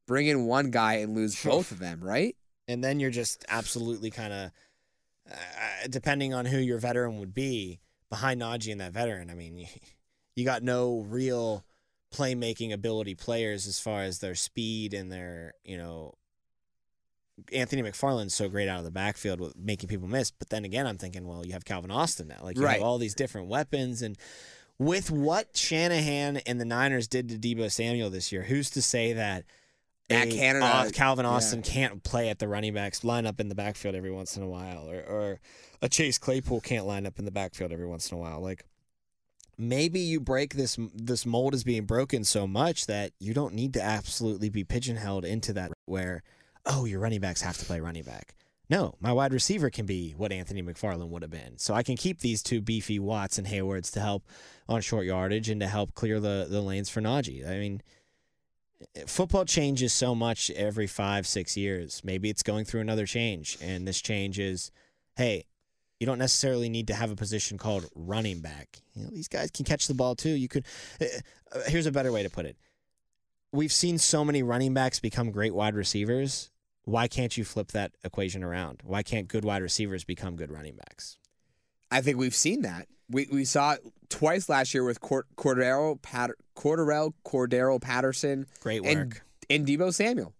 Bring 0.08 0.26
in 0.26 0.46
one 0.46 0.72
guy 0.72 0.94
and 0.94 1.14
lose 1.14 1.40
both 1.44 1.70
of 1.70 1.78
them, 1.78 2.00
right? 2.02 2.34
and 2.66 2.82
then 2.84 2.98
you're 3.00 3.10
just 3.10 3.44
absolutely 3.48 4.10
kind 4.10 4.32
of 4.32 4.50
uh, 5.30 5.86
depending 5.88 6.34
on 6.34 6.44
who 6.44 6.58
your 6.58 6.78
veteran 6.78 7.18
would 7.18 7.32
be 7.32 7.78
behind 8.10 8.40
Najee 8.42 8.72
and 8.72 8.80
that 8.80 8.92
veteran. 8.92 9.30
I 9.30 9.34
mean, 9.34 9.56
you, 9.56 9.66
you 10.34 10.44
got 10.44 10.62
no 10.62 11.00
real 11.08 11.64
playmaking 12.12 12.72
ability 12.72 13.14
players 13.14 13.66
as 13.66 13.78
far 13.78 14.02
as 14.02 14.18
their 14.18 14.34
speed 14.34 14.92
and 14.94 15.12
their 15.12 15.52
you 15.64 15.78
know. 15.78 16.14
Anthony 17.52 17.82
McFarland's 17.82 18.34
so 18.34 18.48
great 18.48 18.68
out 18.68 18.78
of 18.80 18.84
the 18.84 18.90
backfield 18.90 19.40
with 19.40 19.56
making 19.56 19.88
people 19.88 20.08
miss, 20.08 20.32
but 20.32 20.48
then 20.50 20.64
again, 20.64 20.88
I'm 20.88 20.98
thinking, 20.98 21.24
well, 21.24 21.46
you 21.46 21.52
have 21.52 21.64
Calvin 21.64 21.92
Austin 21.92 22.26
now, 22.26 22.40
like 22.42 22.56
you 22.56 22.64
Right. 22.64 22.78
have 22.78 22.82
all 22.82 22.98
these 22.98 23.14
different 23.14 23.46
weapons, 23.46 24.02
and 24.02 24.18
with 24.76 25.08
what 25.10 25.56
Shanahan 25.56 26.38
and 26.38 26.60
the 26.60 26.64
Niners 26.64 27.06
did 27.06 27.28
to 27.28 27.38
Deebo 27.38 27.70
Samuel 27.70 28.10
this 28.10 28.32
year, 28.32 28.42
who's 28.42 28.70
to 28.70 28.82
say 28.82 29.12
that 29.12 29.44
Matt 30.10 30.30
Canada- 30.30 30.66
uh, 30.66 30.90
Calvin 30.90 31.24
yeah. 31.24 31.32
Austin 31.32 31.62
can't 31.62 32.02
play 32.02 32.28
at 32.28 32.38
the 32.38 32.48
running 32.48 32.74
backs, 32.74 33.04
line 33.04 33.26
up 33.26 33.40
in 33.40 33.48
the 33.48 33.54
backfield 33.54 33.94
every 33.94 34.10
once 34.10 34.36
in 34.36 34.42
a 34.42 34.48
while, 34.48 34.88
or, 34.90 35.00
or 35.00 35.40
a 35.82 35.88
Chase 35.88 36.18
Claypool 36.18 36.60
can't 36.60 36.86
line 36.86 37.06
up 37.06 37.18
in 37.18 37.24
the 37.24 37.30
backfield 37.30 37.72
every 37.72 37.86
once 37.86 38.10
in 38.10 38.16
a 38.16 38.20
while. 38.20 38.40
Like 38.40 38.64
maybe 39.58 40.00
you 40.00 40.20
break 40.20 40.54
this 40.54 40.78
this 40.94 41.26
mold 41.26 41.52
is 41.52 41.64
being 41.64 41.84
broken 41.84 42.24
so 42.24 42.46
much 42.46 42.86
that 42.86 43.12
you 43.18 43.34
don't 43.34 43.54
need 43.54 43.74
to 43.74 43.82
absolutely 43.82 44.48
be 44.48 44.64
pigeonholed 44.64 45.24
into 45.24 45.52
that 45.52 45.72
where 45.86 46.22
oh 46.64 46.84
your 46.84 47.00
running 47.00 47.20
backs 47.20 47.42
have 47.42 47.58
to 47.58 47.64
play 47.64 47.80
running 47.80 48.04
back. 48.04 48.34
No, 48.70 48.94
my 49.00 49.12
wide 49.12 49.32
receiver 49.32 49.70
can 49.70 49.86
be 49.86 50.12
what 50.12 50.30
Anthony 50.30 50.62
McFarland 50.62 51.08
would 51.08 51.22
have 51.22 51.30
been. 51.30 51.56
So 51.56 51.72
I 51.72 51.82
can 51.82 51.96
keep 51.96 52.20
these 52.20 52.42
two 52.42 52.60
beefy 52.60 52.98
Watts 52.98 53.38
and 53.38 53.46
Heywards 53.46 53.90
to 53.92 54.00
help 54.00 54.26
on 54.68 54.82
short 54.82 55.06
yardage 55.06 55.48
and 55.48 55.60
to 55.62 55.66
help 55.66 55.94
clear 55.94 56.20
the, 56.20 56.46
the 56.50 56.60
lanes 56.60 56.90
for 56.90 57.00
Najee. 57.00 57.48
I 57.48 57.58
mean, 57.58 57.80
football 59.06 59.44
changes 59.44 59.92
so 59.92 60.14
much 60.14 60.50
every 60.50 60.86
five, 60.86 61.26
six 61.26 61.56
years. 61.56 62.02
Maybe 62.04 62.30
it's 62.30 62.42
going 62.42 62.64
through 62.64 62.80
another 62.80 63.06
change, 63.06 63.58
and 63.60 63.86
this 63.86 64.00
change 64.00 64.38
is, 64.38 64.70
hey, 65.16 65.44
you 65.98 66.06
don't 66.06 66.18
necessarily 66.18 66.68
need 66.68 66.86
to 66.88 66.94
have 66.94 67.10
a 67.10 67.16
position 67.16 67.58
called 67.58 67.86
running 67.94 68.40
back. 68.40 68.82
You 68.94 69.04
know, 69.04 69.10
these 69.10 69.28
guys 69.28 69.50
can 69.50 69.64
catch 69.64 69.88
the 69.88 69.94
ball 69.94 70.14
too. 70.14 70.30
You 70.30 70.48
could. 70.48 70.64
Uh, 71.00 71.06
uh, 71.52 71.60
here's 71.66 71.86
a 71.86 71.92
better 71.92 72.12
way 72.12 72.22
to 72.22 72.30
put 72.30 72.46
it. 72.46 72.56
We've 73.52 73.72
seen 73.72 73.98
so 73.98 74.24
many 74.24 74.42
running 74.42 74.74
backs 74.74 75.00
become 75.00 75.30
great 75.30 75.54
wide 75.54 75.74
receivers. 75.74 76.50
Why 76.84 77.08
can't 77.08 77.36
you 77.36 77.44
flip 77.44 77.72
that 77.72 77.92
equation 78.04 78.44
around? 78.44 78.82
Why 78.84 79.02
can't 79.02 79.28
good 79.28 79.44
wide 79.44 79.62
receivers 79.62 80.04
become 80.04 80.36
good 80.36 80.52
running 80.52 80.76
backs? 80.76 81.18
I 81.90 82.00
think 82.00 82.18
we've 82.18 82.34
seen 82.34 82.62
that. 82.62 82.86
We 83.10 83.26
we 83.32 83.44
saw 83.44 83.72
it 83.72 83.80
twice 84.10 84.48
last 84.48 84.74
year 84.74 84.84
with 84.84 85.00
Cord- 85.00 85.26
Cordero 85.36 86.00
Pat- 86.02 86.32
Cordarrelle 86.56 87.14
Cordero 87.24 87.80
Patterson 87.80 88.46
Great 88.60 88.82
work. 88.82 88.90
and 88.92 89.20
and 89.50 89.66
Deebo 89.66 89.92
Samuel. 89.94 90.34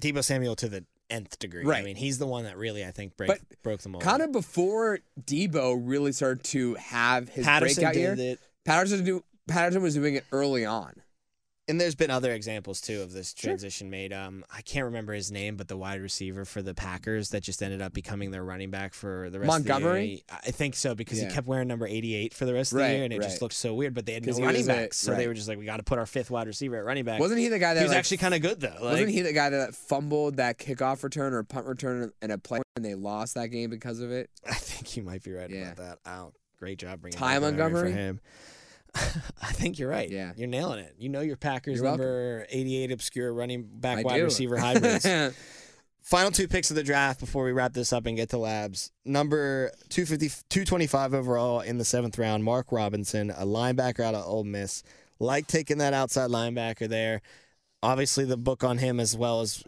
Deebo 0.00 0.22
Samuel 0.22 0.54
to 0.56 0.68
the 0.68 0.84
nth 1.10 1.38
degree. 1.38 1.64
Right. 1.64 1.82
I 1.82 1.84
mean, 1.84 1.96
he's 1.96 2.18
the 2.18 2.26
one 2.26 2.44
that 2.44 2.56
really 2.56 2.84
I 2.84 2.90
think 2.92 3.16
break, 3.16 3.28
But 3.28 3.40
broke 3.62 3.80
them 3.82 3.94
all. 3.94 4.00
Kind 4.00 4.22
of 4.22 4.32
before 4.32 5.00
Deebo 5.20 5.80
really 5.82 6.12
started 6.12 6.44
to 6.44 6.74
have 6.74 7.28
his 7.28 7.44
Patterson 7.44 7.82
breakout 7.84 7.96
year. 7.96 8.14
it. 8.16 8.40
Patterson 8.64 9.04
do 9.04 9.24
Patterson 9.48 9.82
was 9.82 9.94
doing 9.94 10.14
it 10.14 10.24
early 10.32 10.64
on. 10.64 10.94
And 11.66 11.80
there's 11.80 11.94
been 11.94 12.10
other 12.10 12.30
examples 12.32 12.82
too 12.82 13.00
of 13.00 13.12
this 13.14 13.32
Sure. 13.34 13.48
transition 13.48 13.88
made. 13.88 14.12
Um, 14.12 14.44
I 14.54 14.60
can't 14.60 14.84
remember 14.84 15.14
his 15.14 15.32
name, 15.32 15.56
but 15.56 15.66
the 15.66 15.78
wide 15.78 16.02
receiver 16.02 16.44
for 16.44 16.60
the 16.60 16.74
Packers 16.74 17.30
that 17.30 17.42
just 17.42 17.62
ended 17.62 17.80
up 17.80 17.94
becoming 17.94 18.32
their 18.32 18.44
running 18.44 18.70
back 18.70 18.92
for 18.92 19.30
the 19.30 19.38
rest 19.40 19.46
Montgomery? 19.48 19.98
of 19.98 20.02
the 20.04 20.08
year. 20.10 20.20
I 20.46 20.50
think 20.50 20.74
so 20.76 20.94
because 20.94 21.18
Yeah. 21.22 21.28
he 21.28 21.34
kept 21.34 21.46
wearing 21.46 21.66
number 21.66 21.86
88 21.86 22.34
for 22.34 22.44
the 22.44 22.52
rest 22.52 22.72
of 22.72 22.78
Right, 22.80 22.88
the 22.88 22.94
year, 22.96 23.04
and 23.04 23.12
it 23.14 23.18
right. 23.20 23.28
just 23.30 23.40
looked 23.40 23.54
so 23.54 23.72
weird. 23.72 23.94
But 23.94 24.04
they 24.04 24.12
had 24.12 24.26
no 24.26 24.34
running 24.34 24.66
backs, 24.66 24.98
so 24.98 25.14
they 25.14 25.26
were 25.26 25.32
just 25.32 25.48
like, 25.48 25.56
we 25.56 25.64
got 25.64 25.78
to 25.78 25.82
put 25.84 25.98
our 25.98 26.04
fifth 26.04 26.30
wide 26.30 26.46
receiver 26.46 26.76
at 26.76 26.84
running 26.84 27.04
back. 27.06 27.18
Wasn't 27.18 27.40
he 27.40 27.48
the 27.48 27.58
guy 27.58 27.72
that 27.72 27.80
he 27.80 27.84
was 27.84 27.90
like, 27.92 27.98
actually 27.98 28.18
kind 28.18 28.34
of 28.34 28.42
good 28.42 28.60
though. 28.60 28.68
Like, 28.68 28.80
wasn't 28.82 29.08
he 29.10 29.22
the 29.22 29.32
guy 29.32 29.48
that 29.48 29.74
fumbled 29.74 30.36
that 30.36 30.58
kickoff 30.58 31.02
return 31.02 31.32
or 31.32 31.42
punt 31.44 31.66
return 31.66 32.12
in 32.20 32.30
a 32.30 32.36
play 32.36 32.60
and 32.76 32.84
they 32.84 32.94
lost 32.94 33.36
that 33.36 33.48
game 33.48 33.70
because 33.70 34.00
of 34.00 34.10
it? 34.10 34.28
I 34.46 34.52
think 34.54 34.98
you 34.98 35.02
might 35.02 35.22
be 35.22 35.32
right 35.32 35.48
Yeah. 35.48 35.72
about 35.72 35.76
that. 36.04 36.10
Oh, 36.10 36.32
great 36.58 36.78
job 36.78 37.00
bringing 37.00 37.18
Ty 37.18 37.38
Montgomery? 37.38 37.90
for 37.90 37.96
him. 37.96 38.20
I 39.42 39.52
think 39.52 39.78
you're 39.78 39.88
right. 39.88 40.08
Yeah. 40.08 40.32
you're 40.36 40.48
nailing 40.48 40.80
it. 40.80 40.94
You 40.98 41.08
know 41.08 41.20
your 41.20 41.36
Packers 41.36 41.76
You're 41.76 41.84
welcome. 41.84 42.00
number 42.06 42.46
88 42.48 42.92
obscure 42.92 43.32
running 43.32 43.64
back 43.68 43.98
I 43.98 44.02
wide 44.02 44.16
do. 44.18 44.24
receiver 44.24 44.56
hybrids. 44.58 45.06
Final 46.02 46.30
two 46.30 46.46
picks 46.48 46.68
of 46.70 46.76
the 46.76 46.82
draft 46.82 47.18
before 47.18 47.44
we 47.44 47.52
wrap 47.52 47.72
this 47.72 47.90
up 47.92 48.04
and 48.04 48.14
get 48.16 48.28
to 48.30 48.38
labs. 48.38 48.92
Number 49.06 49.70
250, 49.88 50.28
225 50.50 51.14
overall 51.14 51.60
in 51.60 51.78
the 51.78 51.84
seventh 51.84 52.18
round, 52.18 52.44
Mark 52.44 52.70
Robinson, 52.72 53.30
a 53.30 53.46
linebacker 53.46 54.00
out 54.00 54.14
of 54.14 54.26
Ole 54.26 54.44
Miss. 54.44 54.82
Like 55.18 55.46
taking 55.46 55.78
that 55.78 55.94
outside 55.94 56.28
linebacker 56.30 56.88
there. 56.88 57.22
Obviously, 57.82 58.24
the 58.26 58.36
book 58.36 58.64
on 58.64 58.78
him, 58.78 59.00
as 59.00 59.16
well 59.16 59.40
as 59.40 59.62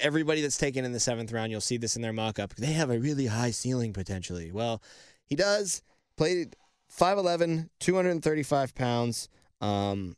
everybody 0.00 0.40
that's 0.40 0.56
taken 0.58 0.84
in 0.84 0.92
the 0.92 1.00
seventh 1.00 1.32
round, 1.32 1.50
you'll 1.50 1.60
see 1.60 1.76
this 1.76 1.96
in 1.96 2.02
their 2.02 2.12
mock 2.12 2.38
up. 2.38 2.54
They 2.56 2.72
have 2.72 2.90
a 2.90 2.98
really 2.98 3.26
high 3.26 3.50
ceiling 3.50 3.92
potentially. 3.92 4.52
Well, 4.52 4.82
he 5.26 5.36
does. 5.36 5.82
Played 6.16 6.56
5'11, 6.98 7.68
235 7.80 8.74
pounds. 8.74 9.28
Um, 9.60 10.16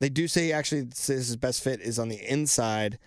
they 0.00 0.08
do 0.08 0.26
say 0.26 0.44
he 0.46 0.52
actually 0.52 0.88
says 0.94 1.28
his 1.28 1.36
best 1.36 1.62
fit 1.62 1.80
is 1.80 1.98
on 1.98 2.08
the 2.08 2.18
inside, 2.30 2.98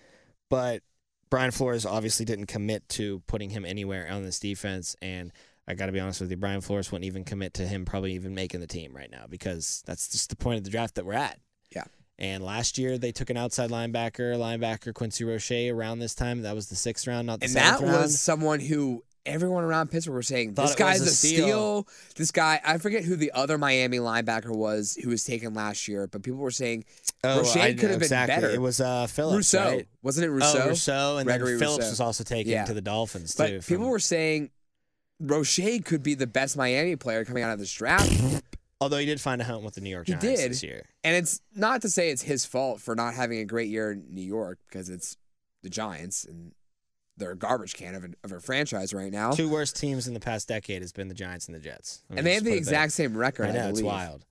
but 0.48 0.82
Brian 1.30 1.50
Flores 1.50 1.84
obviously 1.84 2.24
didn't 2.24 2.46
commit 2.46 2.88
to 2.90 3.22
putting 3.26 3.50
him 3.50 3.64
anywhere 3.64 4.08
on 4.10 4.22
this 4.22 4.38
defense. 4.38 4.96
And 5.02 5.32
I 5.68 5.74
got 5.74 5.86
to 5.86 5.92
be 5.92 6.00
honest 6.00 6.20
with 6.20 6.30
you, 6.30 6.36
Brian 6.36 6.60
Flores 6.60 6.90
wouldn't 6.92 7.06
even 7.06 7.24
commit 7.24 7.54
to 7.54 7.66
him 7.66 7.84
probably 7.84 8.12
even 8.12 8.34
making 8.34 8.60
the 8.60 8.66
team 8.66 8.94
right 8.94 9.10
now 9.10 9.26
because 9.28 9.82
that's 9.86 10.08
just 10.08 10.30
the 10.30 10.36
point 10.36 10.58
of 10.58 10.64
the 10.64 10.70
draft 10.70 10.94
that 10.94 11.04
we're 11.04 11.14
at. 11.14 11.38
Yeah. 11.74 11.84
And 12.18 12.42
last 12.42 12.78
year 12.78 12.96
they 12.96 13.12
took 13.12 13.28
an 13.28 13.36
outside 13.36 13.70
linebacker, 13.70 14.36
linebacker 14.36 14.94
Quincy 14.94 15.24
Roche 15.24 15.50
around 15.70 15.98
this 15.98 16.14
time. 16.14 16.42
That 16.42 16.54
was 16.54 16.68
the 16.68 16.76
sixth 16.76 17.06
round, 17.06 17.26
not 17.26 17.40
the 17.40 17.44
and 17.44 17.52
seventh 17.52 17.80
that 17.80 17.86
round. 17.86 18.02
was 18.02 18.20
someone 18.20 18.60
who 18.60 19.02
everyone 19.26 19.64
around 19.64 19.90
Pittsburgh 19.90 20.14
were 20.14 20.22
saying 20.22 20.54
Thought 20.54 20.62
this 20.62 20.72
it 20.72 20.78
guy's 20.78 21.00
was 21.00 21.08
a 21.08 21.10
a 21.10 21.14
steal. 21.14 21.44
steal. 21.84 21.88
This 22.16 22.30
guy, 22.30 22.60
I 22.64 22.78
forget 22.78 23.04
who 23.04 23.16
the 23.16 23.32
other 23.32 23.58
Miami 23.58 23.98
linebacker 23.98 24.54
was 24.56 24.96
who 25.02 25.10
was 25.10 25.24
taken 25.24 25.52
last 25.54 25.88
year, 25.88 26.06
but 26.06 26.22
people 26.22 26.38
were 26.38 26.50
saying 26.50 26.84
Roche 27.24 27.56
Oh, 27.56 27.60
I 27.60 27.72
could 27.72 27.90
have 27.90 27.98
been 27.98 28.02
exactly. 28.02 28.34
better. 28.36 28.50
It 28.50 28.60
was 28.60 28.80
uh, 28.80 29.06
Phillips, 29.08 29.52
Rousseau, 29.52 29.64
right? 29.76 29.88
wasn't 30.02 30.26
it 30.26 30.30
Rousseau? 30.30 30.62
Oh, 30.62 30.68
Rousseau, 30.68 31.16
and 31.18 31.26
Gregory 31.26 31.50
then 31.52 31.58
Phillips 31.58 31.78
Rousseau. 31.84 31.90
was 31.90 32.00
also 32.00 32.24
taken 32.24 32.52
Yeah. 32.52 32.64
to 32.64 32.74
the 32.74 32.80
Dolphins 32.80 33.34
But 33.36 33.48
too. 33.48 33.58
people 33.60 33.84
from- 33.84 33.90
were 33.90 33.98
saying 33.98 34.50
Roche 35.20 35.60
could 35.84 36.02
be 36.02 36.14
the 36.14 36.26
best 36.26 36.56
Miami 36.56 36.96
player 36.96 37.24
coming 37.24 37.42
out 37.42 37.52
of 37.52 37.58
this 37.58 37.72
draft. 37.72 38.10
although 38.80 38.98
he 38.98 39.06
did 39.06 39.20
find 39.20 39.40
a 39.40 39.44
home 39.44 39.64
with 39.64 39.74
the 39.74 39.80
New 39.80 39.90
York 39.90 40.06
He 40.06 40.12
Giants 40.12 40.40
did. 40.42 40.50
this 40.50 40.62
year. 40.62 40.84
and 41.02 41.16
it's 41.16 41.40
not 41.54 41.80
to 41.82 41.88
say 41.88 42.10
it's 42.10 42.22
his 42.22 42.44
fault 42.44 42.80
for 42.80 42.94
not 42.94 43.14
having 43.14 43.38
a 43.38 43.44
great 43.44 43.68
year 43.70 43.92
in 43.92 44.04
New 44.10 44.20
York 44.22 44.58
because 44.68 44.90
it's 44.90 45.16
the 45.62 45.70
Giants 45.70 46.24
and 46.24 46.52
they're 47.16 47.32
a 47.32 47.36
garbage 47.36 47.74
can 47.74 47.94
of 47.94 48.04
a, 48.04 48.08
of 48.24 48.32
a 48.32 48.40
franchise 48.40 48.92
right 48.92 49.12
now. 49.12 49.32
Two 49.32 49.48
worst 49.48 49.76
teams 49.76 50.06
in 50.06 50.14
the 50.14 50.20
past 50.20 50.48
decade 50.48 50.82
has 50.82 50.92
been 50.92 51.08
the 51.08 51.14
Giants 51.14 51.46
and 51.46 51.54
the 51.54 51.60
Jets. 51.60 52.02
And 52.10 52.26
they 52.26 52.34
have 52.34 52.44
the 52.44 52.50
put 52.50 52.58
it 52.58 52.64
there. 52.64 52.74
exact 52.74 52.92
same 52.92 53.16
record. 53.16 53.46
I 53.46 53.52
know 53.52 53.66
I 53.66 53.68
it's 53.68 53.82
wild. 53.82 54.24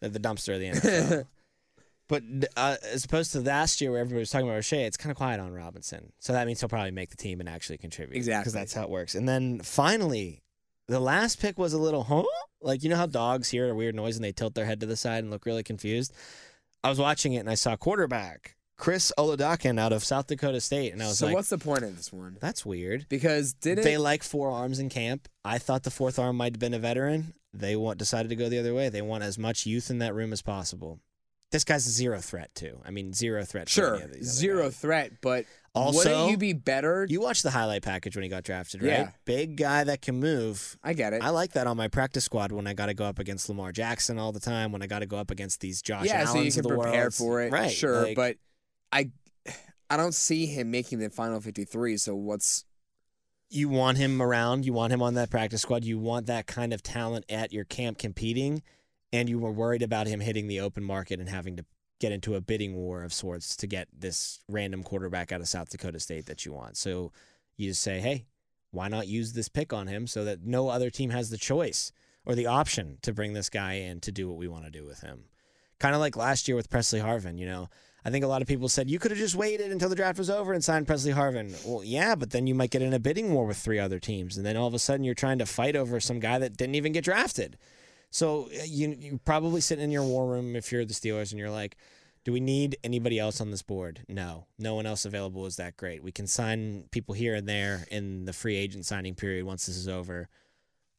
They're 0.00 0.10
the 0.10 0.20
dumpster 0.20 0.54
of 0.54 0.60
the 0.60 0.88
NFL. 0.88 1.26
but 2.08 2.22
uh, 2.56 2.76
as 2.92 3.04
opposed 3.04 3.32
to 3.32 3.40
last 3.40 3.80
year 3.80 3.90
where 3.90 4.00
everybody 4.00 4.20
was 4.20 4.30
talking 4.30 4.46
about 4.46 4.56
Roche, 4.56 4.74
it's 4.74 4.96
kind 4.96 5.10
of 5.10 5.16
quiet 5.16 5.40
on 5.40 5.52
Robinson. 5.52 6.12
So 6.18 6.32
that 6.32 6.46
means 6.46 6.60
he'll 6.60 6.68
probably 6.68 6.90
make 6.90 7.10
the 7.10 7.16
team 7.16 7.40
and 7.40 7.48
actually 7.48 7.78
contribute. 7.78 8.16
Exactly. 8.16 8.42
because 8.42 8.52
that's 8.52 8.74
how 8.74 8.82
it 8.82 8.90
works. 8.90 9.14
And 9.14 9.28
then 9.28 9.60
finally, 9.60 10.42
the 10.88 11.00
last 11.00 11.40
pick 11.40 11.58
was 11.58 11.72
a 11.72 11.78
little 11.78 12.04
huh? 12.04 12.24
Like 12.60 12.82
you 12.82 12.90
know 12.90 12.96
how 12.96 13.06
dogs 13.06 13.50
hear 13.50 13.68
a 13.68 13.74
weird 13.74 13.94
noise 13.94 14.16
and 14.16 14.24
they 14.24 14.32
tilt 14.32 14.54
their 14.54 14.64
head 14.64 14.80
to 14.80 14.86
the 14.86 14.96
side 14.96 15.22
and 15.22 15.30
look 15.30 15.46
really 15.46 15.62
confused. 15.62 16.12
I 16.82 16.88
was 16.88 16.98
watching 16.98 17.32
it 17.34 17.38
and 17.38 17.50
I 17.50 17.54
saw 17.54 17.76
quarterback 17.76 18.55
Chris 18.78 19.10
Oladokun 19.18 19.80
out 19.80 19.92
of 19.92 20.04
South 20.04 20.26
Dakota 20.26 20.60
State, 20.60 20.92
and 20.92 21.02
I 21.02 21.06
was 21.06 21.18
so 21.18 21.26
like, 21.26 21.34
what's 21.34 21.48
the 21.48 21.58
point 21.58 21.82
of 21.82 21.96
this 21.96 22.12
one? 22.12 22.36
"That's 22.40 22.64
weird." 22.66 23.06
Because 23.08 23.54
did 23.54 23.78
they 23.78 23.96
like 23.96 24.22
four 24.22 24.50
arms 24.50 24.78
in 24.78 24.88
camp. 24.88 25.28
I 25.44 25.58
thought 25.58 25.82
the 25.82 25.90
fourth 25.90 26.18
arm 26.18 26.36
might 26.36 26.52
have 26.54 26.60
been 26.60 26.74
a 26.74 26.78
veteran. 26.78 27.34
They 27.54 27.74
want 27.74 27.98
decided 27.98 28.28
to 28.28 28.36
go 28.36 28.48
the 28.50 28.58
other 28.58 28.74
way. 28.74 28.90
They 28.90 29.02
want 29.02 29.24
as 29.24 29.38
much 29.38 29.64
youth 29.64 29.88
in 29.90 29.98
that 30.00 30.14
room 30.14 30.32
as 30.32 30.42
possible. 30.42 31.00
This 31.52 31.64
guy's 31.64 31.86
a 31.86 31.90
zero 31.90 32.20
threat 32.20 32.54
too. 32.54 32.80
I 32.84 32.90
mean, 32.90 33.12
zero 33.14 33.44
threat. 33.44 33.68
Sure, 33.68 33.94
of 33.94 34.12
these 34.12 34.26
zero 34.26 34.64
guys. 34.64 34.76
threat, 34.76 35.12
but 35.22 35.46
Also, 35.74 35.98
wouldn't 36.10 36.30
you 36.32 36.36
be 36.36 36.52
better? 36.52 37.06
You 37.08 37.20
watched 37.20 37.44
the 37.44 37.50
highlight 37.50 37.82
package 37.82 38.16
when 38.16 38.24
he 38.24 38.28
got 38.28 38.42
drafted, 38.42 38.82
right? 38.82 38.90
Yeah. 38.90 39.10
Big 39.24 39.56
guy 39.56 39.84
that 39.84 40.02
can 40.02 40.16
move. 40.20 40.76
I 40.82 40.92
get 40.92 41.12
it. 41.14 41.22
I 41.22 41.30
like 41.30 41.52
that 41.52 41.66
on 41.66 41.76
my 41.76 41.88
practice 41.88 42.24
squad 42.24 42.50
when 42.52 42.66
I 42.66 42.74
got 42.74 42.86
to 42.86 42.94
go 42.94 43.04
up 43.04 43.18
against 43.20 43.48
Lamar 43.48 43.72
Jackson 43.72 44.18
all 44.18 44.32
the 44.32 44.40
time. 44.40 44.72
When 44.72 44.82
I 44.82 44.86
got 44.86 44.98
to 44.98 45.06
go 45.06 45.16
up 45.16 45.30
against 45.30 45.60
these 45.60 45.80
Josh 45.80 46.06
yeah, 46.06 46.24
Allens 46.28 46.30
so 46.32 46.40
you 46.40 46.52
can 46.52 46.76
prepare 46.82 47.00
world. 47.02 47.14
for 47.14 47.42
it. 47.42 47.52
right? 47.52 47.70
Sure, 47.70 48.02
like- 48.02 48.16
but 48.16 48.36
I, 48.96 49.10
I 49.90 49.96
don't 49.96 50.14
see 50.14 50.46
him 50.46 50.70
making 50.70 50.98
the 50.98 51.10
final 51.10 51.40
fifty-three. 51.40 51.98
So 51.98 52.14
what's 52.16 52.64
you 53.50 53.68
want 53.68 53.98
him 53.98 54.20
around. 54.20 54.64
You 54.64 54.72
want 54.72 54.92
him 54.92 55.02
on 55.02 55.14
that 55.14 55.30
practice 55.30 55.62
squad. 55.62 55.84
You 55.84 55.98
want 55.98 56.26
that 56.26 56.46
kind 56.46 56.72
of 56.72 56.82
talent 56.82 57.26
at 57.28 57.52
your 57.52 57.64
camp 57.64 57.98
competing, 57.98 58.62
and 59.12 59.28
you 59.28 59.38
were 59.38 59.52
worried 59.52 59.82
about 59.82 60.06
him 60.06 60.20
hitting 60.20 60.48
the 60.48 60.60
open 60.60 60.82
market 60.82 61.20
and 61.20 61.28
having 61.28 61.56
to 61.56 61.64
get 62.00 62.12
into 62.12 62.34
a 62.34 62.40
bidding 62.40 62.74
war 62.74 63.04
of 63.04 63.12
sorts 63.12 63.56
to 63.56 63.66
get 63.66 63.88
this 63.96 64.40
random 64.48 64.82
quarterback 64.82 65.30
out 65.32 65.40
of 65.40 65.48
South 65.48 65.70
Dakota 65.70 66.00
State 66.00 66.26
that 66.26 66.44
you 66.44 66.52
want. 66.52 66.76
So 66.76 67.12
you 67.56 67.70
just 67.70 67.82
say, 67.82 68.00
hey, 68.00 68.26
why 68.70 68.88
not 68.88 69.06
use 69.06 69.32
this 69.32 69.48
pick 69.48 69.72
on 69.72 69.86
him 69.86 70.06
so 70.06 70.24
that 70.24 70.44
no 70.44 70.68
other 70.68 70.90
team 70.90 71.10
has 71.10 71.30
the 71.30 71.38
choice 71.38 71.92
or 72.26 72.34
the 72.34 72.46
option 72.46 72.98
to 73.02 73.14
bring 73.14 73.32
this 73.32 73.48
guy 73.48 73.74
in 73.74 74.00
to 74.00 74.12
do 74.12 74.28
what 74.28 74.36
we 74.36 74.48
want 74.48 74.64
to 74.64 74.70
do 74.70 74.84
with 74.84 75.00
him? 75.00 75.24
Kind 75.78 75.94
of 75.94 76.00
like 76.00 76.16
last 76.16 76.48
year 76.48 76.56
with 76.56 76.68
Pressley 76.68 77.00
Harvin, 77.00 77.38
you 77.38 77.46
know. 77.46 77.68
I 78.06 78.10
think 78.10 78.24
a 78.24 78.28
lot 78.28 78.40
of 78.40 78.46
people 78.46 78.68
said 78.68 78.88
you 78.88 79.00
could 79.00 79.10
have 79.10 79.18
just 79.18 79.34
waited 79.34 79.72
until 79.72 79.88
the 79.88 79.96
draft 79.96 80.16
was 80.16 80.30
over 80.30 80.52
and 80.52 80.62
signed 80.62 80.86
Pressley 80.86 81.10
Harvin. 81.12 81.52
Well, 81.66 81.82
yeah, 81.82 82.14
but 82.14 82.30
then 82.30 82.46
you 82.46 82.54
might 82.54 82.70
get 82.70 82.80
in 82.80 82.92
a 82.94 83.00
bidding 83.00 83.32
war 83.34 83.46
with 83.46 83.56
three 83.56 83.80
other 83.80 83.98
teams, 83.98 84.36
and 84.36 84.46
then 84.46 84.56
all 84.56 84.68
of 84.68 84.74
a 84.74 84.78
sudden 84.78 85.02
you're 85.02 85.14
trying 85.16 85.38
to 85.38 85.46
fight 85.46 85.74
over 85.74 85.98
some 85.98 86.20
guy 86.20 86.38
that 86.38 86.56
didn't 86.56 86.76
even 86.76 86.92
get 86.92 87.02
drafted. 87.02 87.58
So 88.10 88.44
uh, 88.56 88.62
you 88.64 88.96
you 88.96 89.20
probably 89.24 89.60
sitting 89.60 89.82
in 89.82 89.90
your 89.90 90.04
war 90.04 90.28
room 90.28 90.54
if 90.54 90.70
you're 90.70 90.84
the 90.84 90.94
Steelers 90.94 91.32
and 91.32 91.40
you're 91.40 91.50
like, 91.50 91.76
do 92.22 92.30
we 92.32 92.38
need 92.38 92.76
anybody 92.84 93.18
else 93.18 93.40
on 93.40 93.50
this 93.50 93.62
board? 93.62 94.04
No, 94.08 94.46
no 94.56 94.76
one 94.76 94.86
else 94.86 95.04
available 95.04 95.44
is 95.46 95.56
that 95.56 95.76
great. 95.76 96.04
We 96.04 96.12
can 96.12 96.28
sign 96.28 96.84
people 96.92 97.14
here 97.14 97.34
and 97.34 97.48
there 97.48 97.86
in 97.90 98.24
the 98.24 98.32
free 98.32 98.54
agent 98.54 98.86
signing 98.86 99.16
period 99.16 99.44
once 99.44 99.66
this 99.66 99.76
is 99.76 99.88
over. 99.88 100.28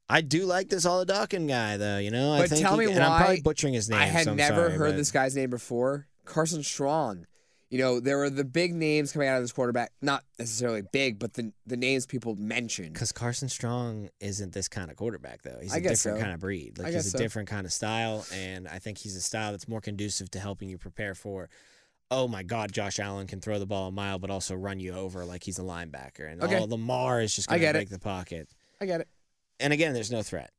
I 0.09 0.19
do 0.21 0.45
like 0.45 0.67
this 0.69 0.85
Oladokun 0.85 1.47
guy 1.47 1.77
though, 1.77 1.99
you 1.99 2.11
know. 2.11 2.33
I 2.33 2.39
But 2.41 2.49
think 2.49 2.61
tell 2.61 2.77
he- 2.77 2.87
me 2.87 2.91
and 2.93 3.01
I'm 3.03 3.17
probably 3.21 3.41
butchering 3.41 3.73
his 3.73 3.89
name. 3.89 3.99
I 3.99 4.05
had 4.05 4.25
so 4.25 4.33
never 4.33 4.55
sorry, 4.67 4.71
heard 4.73 4.89
but- 4.91 4.97
this 4.97 5.11
guy's 5.11 5.35
name 5.37 5.49
before. 5.49 6.07
Carson 6.27 6.63
Strong. 6.63 7.25
You 7.69 7.79
know, 7.79 7.99
there 7.99 8.17
were 8.17 8.29
the 8.29 8.45
big 8.45 8.73
names 8.73 9.11
coming 9.11 9.27
out 9.27 9.35
of 9.35 9.43
this 9.43 9.51
quarterback. 9.51 9.91
Not 10.01 10.23
necessarily 10.39 10.83
big, 10.93 11.19
but 11.19 11.33
the 11.33 11.51
the 11.65 11.75
names 11.75 12.05
people 12.05 12.35
mentioned. 12.35 12.93
Because 12.93 13.11
Carson 13.11 13.49
Strong 13.49 14.09
isn't 14.21 14.53
this 14.53 14.69
kind 14.69 14.89
of 14.89 14.95
quarterback, 14.95 15.41
though. 15.41 15.57
He's 15.61 15.73
I 15.73 15.77
a 15.77 15.81
guess 15.81 16.03
different 16.03 16.19
so. 16.19 16.21
kind 16.23 16.33
of 16.33 16.39
breed. 16.39 16.77
Like 16.77 16.87
I 16.87 16.91
he's 16.91 17.07
a 17.07 17.09
so. 17.09 17.17
different 17.17 17.49
kind 17.49 17.65
of 17.65 17.73
style, 17.73 18.25
and 18.33 18.67
I 18.69 18.79
think 18.79 18.99
he's 18.99 19.17
a 19.17 19.21
style 19.21 19.51
that's 19.51 19.67
more 19.67 19.81
conducive 19.81 20.31
to 20.31 20.39
helping 20.39 20.69
you 20.69 20.77
prepare 20.77 21.13
for. 21.13 21.49
Oh 22.09 22.29
my 22.29 22.41
God, 22.41 22.71
Josh 22.71 22.99
Allen 22.99 23.27
can 23.27 23.41
throw 23.41 23.59
the 23.59 23.65
ball 23.65 23.89
a 23.89 23.91
mile, 23.91 24.17
but 24.17 24.29
also 24.29 24.55
run 24.55 24.79
you 24.79 24.93
over 24.93 25.25
like 25.25 25.43
he's 25.43 25.59
a 25.59 25.63
linebacker, 25.63 26.31
and 26.31 26.41
Okay. 26.41 26.57
oh, 26.57 26.63
Lamar 26.63 27.19
is 27.19 27.35
just 27.35 27.49
going 27.49 27.59
to 27.59 27.67
it. 27.67 27.73
break 27.73 27.89
the 27.89 27.99
pocket. 27.99 28.47
I 28.79 28.85
get 28.85 29.01
it. 29.01 29.09
And 29.59 29.73
again, 29.73 29.93
there's 29.93 30.11
no 30.11 30.23
threat. 30.23 30.51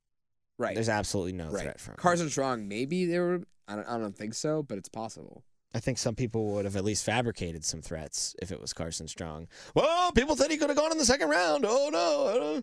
Right. 0.59 0.75
There's 0.75 0.91
absolutely 0.91 1.33
no 1.33 1.49
right. 1.49 1.63
threat 1.63 1.81
from. 1.81 1.95
Carson 1.95 2.29
Strong. 2.29 2.69
Maybe 2.69 3.07
there 3.07 3.23
were. 3.25 3.43
I 3.67 3.77
don't. 3.77 3.89
I 3.89 3.97
don't 3.97 4.15
think 4.15 4.35
so, 4.35 4.63
but 4.63 4.77
it's 4.77 4.91
possible. 4.91 5.43
I 5.75 5.81
think 5.81 5.99
some 5.99 6.15
people 6.15 6.53
would 6.55 6.65
have 6.65 6.77
at 6.77 6.85
least 6.85 7.05
fabricated 7.05 7.65
some 7.65 7.83
threats 7.83 8.35
if 8.41 8.51
it 8.51 8.61
was 8.61 8.73
Carson 8.73 9.09
Strong. 9.09 9.49
Well, 9.75 10.13
people 10.13 10.37
said 10.37 10.51
he 10.51 10.57
could 10.57 10.71
have 10.71 10.79
gone 10.79 10.93
in 10.93 10.99
the 10.99 11.05
second 11.05 11.29
round. 11.29 11.65
Oh 11.67 11.91
no. 11.93 12.63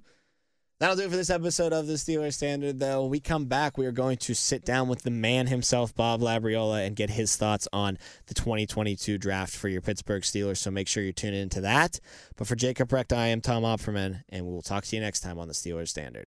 That'll 0.78 0.98
do 0.98 1.04
it 1.04 1.10
for 1.10 1.16
this 1.16 1.30
episode 1.30 1.72
of 1.72 1.88
the 1.88 1.94
Steelers 1.94 2.34
Standard, 2.34 2.80
though. 2.80 3.04
When 3.04 3.12
we 3.12 3.22
come 3.22 3.46
back, 3.46 3.78
we 3.78 3.86
are 3.86 3.94
going 3.94 4.18
to 4.18 4.36
sit 4.36 4.66
down 4.66 4.90
with 4.90 5.04
the 5.04 5.10
man 5.10 5.48
himself, 5.48 5.96
Bob 5.96 6.20
Labriola, 6.20 6.86
and 6.86 6.98
get 6.98 7.12
his 7.12 7.38
thoughts 7.38 7.66
on 7.72 7.98
the 8.26 8.34
2022 8.34 9.18
draft 9.18 9.56
for 9.56 9.70
your 9.70 9.80
Pittsburgh 9.80 10.24
Steelers. 10.24 10.58
So 10.58 10.72
make 10.72 10.90
sure 10.90 11.02
you 11.02 11.14
tune 11.14 11.34
into 11.34 11.62
that. 11.62 12.02
But 12.36 12.48
for 12.48 12.58
Jacob 12.58 12.92
Recht, 12.92 13.14
I 13.14 13.28
am 13.28 13.40
Tom 13.40 13.64
Opperman, 13.64 14.24
and 14.28 14.46
we'll 14.46 14.62
talk 14.62 14.84
to 14.84 14.96
you 14.98 15.02
next 15.02 15.22
time 15.22 15.40
on 15.40 15.48
the 15.48 15.54
Steelers 15.54 15.88
Standard. 15.88 16.24